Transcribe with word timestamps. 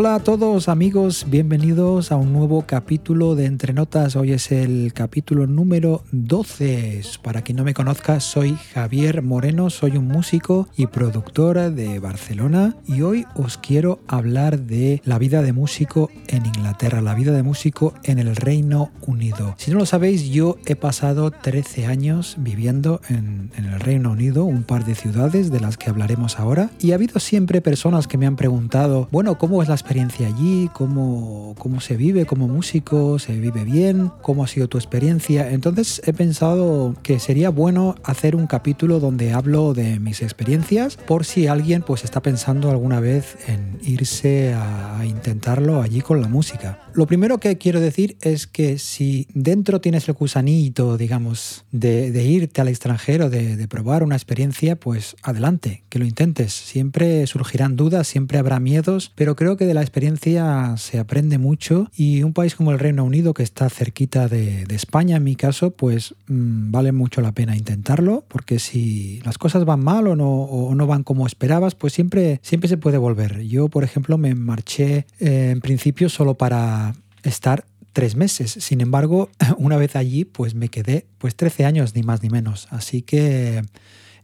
Hola 0.00 0.14
a 0.14 0.20
todos 0.20 0.70
amigos, 0.70 1.26
bienvenidos 1.28 2.10
a 2.10 2.16
un 2.16 2.32
nuevo 2.32 2.64
capítulo 2.66 3.34
de 3.34 3.44
Entre 3.44 3.74
Notas. 3.74 4.16
Hoy 4.16 4.32
es 4.32 4.50
el 4.50 4.94
capítulo 4.94 5.46
número 5.46 6.04
12. 6.10 7.02
Para 7.22 7.42
quien 7.42 7.58
no 7.58 7.64
me 7.64 7.74
conozca, 7.74 8.18
soy 8.20 8.56
Javier 8.72 9.20
Moreno, 9.20 9.68
soy 9.68 9.98
un 9.98 10.08
músico 10.08 10.70
y 10.74 10.86
productor 10.86 11.70
de 11.72 11.98
Barcelona 11.98 12.76
y 12.86 13.02
hoy 13.02 13.26
os 13.34 13.58
quiero 13.58 14.00
hablar 14.08 14.60
de 14.60 15.02
la 15.04 15.18
vida 15.18 15.42
de 15.42 15.52
músico 15.52 16.08
en 16.28 16.46
Inglaterra, 16.46 17.02
la 17.02 17.14
vida 17.14 17.32
de 17.32 17.42
músico 17.42 17.92
en 18.02 18.18
el 18.18 18.36
Reino 18.36 18.92
Unido. 19.02 19.54
Si 19.58 19.70
no 19.70 19.80
lo 19.80 19.84
sabéis, 19.84 20.30
yo 20.30 20.56
he 20.64 20.76
pasado 20.76 21.30
13 21.30 21.84
años 21.84 22.36
viviendo 22.38 23.02
en, 23.10 23.50
en 23.54 23.66
el 23.66 23.78
Reino 23.78 24.12
Unido, 24.12 24.46
un 24.46 24.62
par 24.62 24.86
de 24.86 24.94
ciudades 24.94 25.50
de 25.50 25.60
las 25.60 25.76
que 25.76 25.90
hablaremos 25.90 26.38
ahora, 26.38 26.70
y 26.80 26.92
ha 26.92 26.94
habido 26.94 27.20
siempre 27.20 27.60
personas 27.60 28.08
que 28.08 28.16
me 28.16 28.24
han 28.24 28.36
preguntado, 28.36 29.06
bueno, 29.12 29.36
¿cómo 29.36 29.62
es 29.62 29.68
la 29.68 29.74
experiencia 29.90 30.28
allí? 30.28 30.70
¿Cómo, 30.72 31.56
cómo 31.58 31.80
se 31.80 31.96
vive 31.96 32.24
como 32.24 32.46
músico? 32.46 33.18
¿Se 33.18 33.32
vive 33.32 33.64
bien? 33.64 34.12
¿Cómo 34.22 34.44
ha 34.44 34.46
sido 34.46 34.68
tu 34.68 34.78
experiencia? 34.78 35.50
Entonces 35.50 36.00
he 36.06 36.12
pensado 36.12 36.94
que 37.02 37.18
sería 37.18 37.50
bueno 37.50 37.96
hacer 38.04 38.36
un 38.36 38.46
capítulo 38.46 39.00
donde 39.00 39.32
hablo 39.32 39.74
de 39.74 39.98
mis 39.98 40.22
experiencias 40.22 40.96
por 40.96 41.24
si 41.24 41.48
alguien 41.48 41.82
pues 41.82 42.04
está 42.04 42.22
pensando 42.22 42.70
alguna 42.70 43.00
vez 43.00 43.36
en 43.48 43.80
irse 43.82 44.54
a 44.54 45.04
intentarlo 45.04 45.82
allí 45.82 46.02
con 46.02 46.20
la 46.20 46.28
música. 46.28 46.78
Lo 46.92 47.08
primero 47.08 47.38
que 47.38 47.58
quiero 47.58 47.80
decir 47.80 48.16
es 48.20 48.46
que 48.46 48.78
si 48.78 49.26
dentro 49.34 49.80
tienes 49.80 50.08
el 50.08 50.14
gusanito, 50.14 50.98
digamos, 50.98 51.64
de, 51.72 52.10
irte 52.22 52.60
al 52.60 52.68
extranjero, 52.68 53.28
de, 53.28 53.56
de 53.56 53.66
probar 53.66 54.04
una 54.04 54.14
experiencia, 54.14 54.76
pues 54.76 55.16
adelante, 55.22 55.82
que 55.88 55.98
lo 55.98 56.04
intentes. 56.04 56.52
Siempre 56.52 57.26
surgirán 57.26 57.74
dudas, 57.74 58.06
siempre 58.06 58.38
habrá 58.38 58.60
miedos, 58.60 59.12
pero 59.16 59.34
creo 59.34 59.56
que 59.56 59.66
de 59.66 59.74
la 59.74 59.79
experiencia 59.82 60.76
se 60.76 60.98
aprende 60.98 61.38
mucho 61.38 61.90
y 61.96 62.22
un 62.22 62.32
país 62.32 62.54
como 62.54 62.72
el 62.72 62.78
Reino 62.78 63.04
Unido, 63.04 63.34
que 63.34 63.42
está 63.42 63.68
cerquita 63.70 64.28
de, 64.28 64.66
España 64.70 65.16
en 65.16 65.24
mi 65.24 65.36
caso, 65.36 65.72
pues 65.72 66.14
mmm, 66.26 66.70
vale 66.70 66.92
mucho 66.92 67.20
la 67.20 67.32
pena 67.32 67.56
intentarlo, 67.56 68.24
porque 68.28 68.58
si 68.58 69.20
las 69.24 69.38
cosas 69.38 69.64
van 69.64 69.80
mal 69.80 70.06
o 70.06 70.16
no, 70.16 70.30
o 70.30 70.74
no 70.74 70.86
van 70.86 71.02
como 71.02 71.26
esperabas, 71.26 71.74
pues 71.74 71.92
siempre, 71.92 72.40
siempre 72.42 72.68
se 72.68 72.76
puede 72.76 72.98
volver. 72.98 73.42
Yo, 73.42 73.68
por 73.68 73.84
ejemplo, 73.84 74.18
me 74.18 74.34
marché 74.34 75.06
eh, 75.18 75.50
en 75.50 75.60
principio 75.60 76.08
solo 76.08 76.34
para 76.34 76.94
estar 77.22 77.64
tres 77.92 78.16
meses. 78.16 78.50
Sin 78.52 78.80
embargo, 78.80 79.30
una 79.58 79.76
vez 79.76 79.96
allí, 79.96 80.24
pues 80.24 80.54
me 80.54 80.68
quedé 80.68 81.06
pues 81.18 81.36
13 81.36 81.64
años, 81.64 81.94
ni 81.94 82.02
más 82.02 82.22
ni 82.22 82.30
menos. 82.30 82.68
Así 82.70 83.02
que 83.02 83.62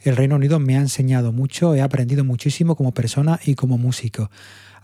el 0.02 0.16
Reino 0.16 0.36
Unido 0.36 0.58
me 0.60 0.77
ha 0.77 0.80
enseñado 0.80 1.32
mucho, 1.32 1.74
he 1.74 1.82
aprendido 1.82 2.24
muchísimo 2.24 2.77
como 2.77 2.92
persona 2.92 3.40
y 3.44 3.54
como 3.54 3.78
músico. 3.78 4.30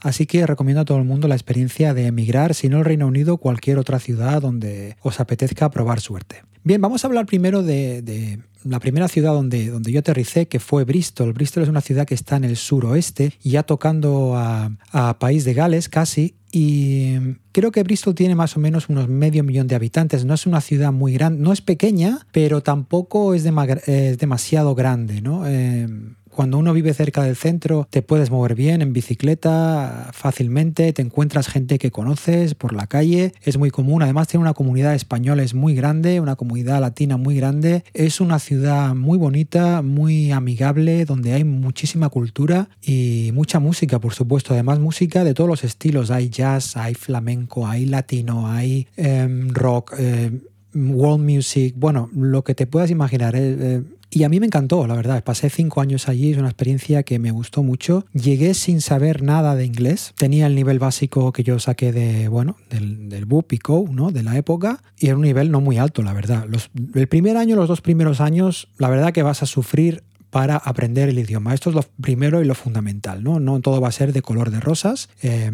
Así 0.03 0.27
que 0.27 0.47
recomiendo 0.47 0.83
a 0.83 0.85
todo 0.85 0.99
el 0.99 1.05
mundo 1.05 1.29
la 1.29 1.35
experiencia 1.35 1.95
de 1.95 2.07
emigrar, 2.07 2.55
si 2.55 2.69
no 2.69 2.79
el 2.79 2.85
Reino 2.85 3.07
Unido, 3.07 3.39
cualquier 3.39 3.79
otra 3.79 3.99
ciudad 3.99 4.43
donde 4.43 4.97
os 5.01 5.21
apetezca 5.21 5.71
probar 5.71 6.01
suerte. 6.01 6.43
Bien, 6.65 6.81
vamos 6.81 7.05
a 7.05 7.09
hablar 7.09 7.27
primero 7.27 7.63
de, 7.63 8.39
la 8.65 8.79
primera 8.79 9.09
ciudad 9.09 9.33
donde, 9.33 9.69
donde 9.69 9.91
yo 9.91 10.01
aterricé, 10.01 10.47
que 10.47 10.61
fue 10.61 10.85
Bristol. 10.85 11.33
Bristol 11.33 11.65
es 11.65 11.69
una 11.69 11.81
ciudad 11.81 12.07
que 12.07 12.15
está 12.15 12.37
en 12.37 12.45
el 12.45 12.57
suroeste, 12.57 13.33
ya 13.43 13.65
tocando 13.65 14.37
a, 14.37 14.71
a 14.93 15.19
País 15.19 15.45
de 15.45 15.55
Gales 15.55 15.89
casi, 15.89 16.37
y 16.53 17.17
creo 17.51 17.73
que 17.73 17.83
Bristol 17.83 18.15
tiene 18.15 18.35
más 18.35 18.57
o 18.57 18.61
menos 18.61 18.91
unos 18.91 19.09
medio 19.09 19.43
millón 19.43 19.67
de 19.67 19.75
habitantes. 19.75 20.27
No 20.27 20.35
es 20.35 20.47
una 20.47 20.61
ciudad 20.61 20.93
muy 20.93 21.15
grande, 21.15 21.43
no 21.43 21.53
es 21.53 21.63
pequeña, 21.63 22.27
pero 22.31 22.63
tampoco 22.63 23.35
es, 23.35 23.45
es 23.87 24.19
demasiado 24.19 24.75
grande, 24.75 25.23
¿no? 25.23 25.47
Eh, 25.47 25.89
cuando 26.35 26.59
uno 26.59 26.73
vive 26.73 26.95
cerca 26.95 27.23
del 27.23 27.37
centro, 27.37 27.87
te 27.91 28.03
puedes 28.03 28.31
mover 28.31 28.55
bien 28.55 28.83
en 28.83 28.93
bicicleta 28.93 30.11
fácilmente, 30.13 30.93
te 30.93 31.03
encuentras 31.03 31.49
gente 31.49 31.79
que 31.79 31.91
conoces 31.91 32.55
por 32.55 32.73
la 32.73 32.87
calle, 32.87 33.33
es 33.43 33.59
muy 33.59 33.71
común. 33.71 34.03
Además, 34.03 34.29
tiene 34.29 34.43
una 34.43 34.55
comunidad 34.55 34.95
española 34.95 35.43
es 35.43 35.55
muy 35.55 35.75
grande, 35.75 36.21
una 36.21 36.37
comunidad 36.37 36.81
latina 36.81 37.17
muy 37.17 37.37
grande. 37.37 37.85
Es 37.95 38.21
una 38.21 38.39
ciudad 38.39 38.95
muy 38.95 39.19
bonita, 39.19 39.83
muy 39.83 40.33
amigable, 40.33 41.05
donde 41.05 41.33
hay 41.33 41.45
muchísima 41.45 42.09
cultura 42.09 42.69
y 42.83 43.31
mucha 43.35 43.61
música, 43.61 43.99
por 44.01 44.15
supuesto. 44.15 44.55
Además, 44.55 44.79
música 44.79 45.25
de 45.25 45.35
todos 45.35 45.49
los 45.49 45.65
estilos. 45.65 46.11
Hay 46.11 46.29
jazz, 46.29 46.77
hay 46.77 46.95
flamenco, 46.95 47.67
hay 47.67 47.87
latino, 47.87 48.49
hay 48.49 48.89
eh, 48.97 49.29
rock. 49.53 49.95
Eh, 49.99 50.31
world 50.75 51.25
music, 51.25 51.75
bueno, 51.77 52.11
lo 52.15 52.43
que 52.45 52.55
te 52.55 52.67
puedas 52.67 52.91
imaginar. 52.91 53.35
Eh, 53.37 53.57
eh, 53.59 53.83
y 54.15 54.25
a 54.25 54.29
mí 54.29 54.41
me 54.41 54.47
encantó, 54.47 54.87
la 54.87 54.95
verdad. 54.95 55.25
Pasé 55.25 55.49
cinco 55.49 55.81
años 55.81 56.07
allí, 56.07 56.33
es 56.33 56.39
una 56.39 56.49
experiencia 56.49 57.03
que 57.03 57.19
me 57.19 57.31
gustó 57.31 57.63
mucho. 57.63 58.05
Llegué 58.13 58.53
sin 58.53 58.83
saber 58.83 59.23
nada 59.23 59.55
de 59.55 59.65
inglés. 59.65 60.13
Tenía 60.19 60.47
el 60.47 60.55
nivel 60.55 60.79
básico 60.79 61.33
que 61.33 61.43
yo 61.43 61.59
saqué 61.59 61.93
de, 61.93 62.29
bueno, 62.29 62.57
del, 62.69 63.09
del 63.09 63.25
BUP 63.25 63.55
y 63.55 63.59
CO, 63.59 63.87
¿no? 63.91 64.11
De 64.11 64.23
la 64.23 64.37
época. 64.37 64.83
Y 64.99 65.07
era 65.07 65.17
un 65.17 65.23
nivel 65.23 65.51
no 65.51 65.63
muy 65.63 65.79
alto, 65.79 66.03
la 66.03 66.13
verdad. 66.13 66.45
Los, 66.47 66.71
el 66.95 67.07
primer 67.07 67.39
año, 67.39 67.57
los 67.57 67.69
dos 67.69 67.81
primeros 67.81 68.21
años, 68.21 68.69
la 68.77 68.91
verdad 68.91 69.13
que 69.13 69.23
vas 69.23 69.43
a 69.43 69.47
sufrir 69.47 70.03
para 70.33 70.57
aprender 70.57 71.11
el 71.11 71.19
idioma. 71.19 71.53
Esto 71.53 71.69
es 71.69 71.77
lo 71.77 71.83
primero 72.01 72.41
y 72.43 72.47
lo 72.47 72.55
fundamental, 72.55 73.23
¿no? 73.23 73.39
No 73.39 73.61
todo 73.61 73.83
va 73.83 73.89
a 73.89 73.93
ser 73.93 74.15
de 74.15 74.23
color 74.23 74.51
de 74.51 74.61
rosas, 74.61 75.11
eh, 75.23 75.53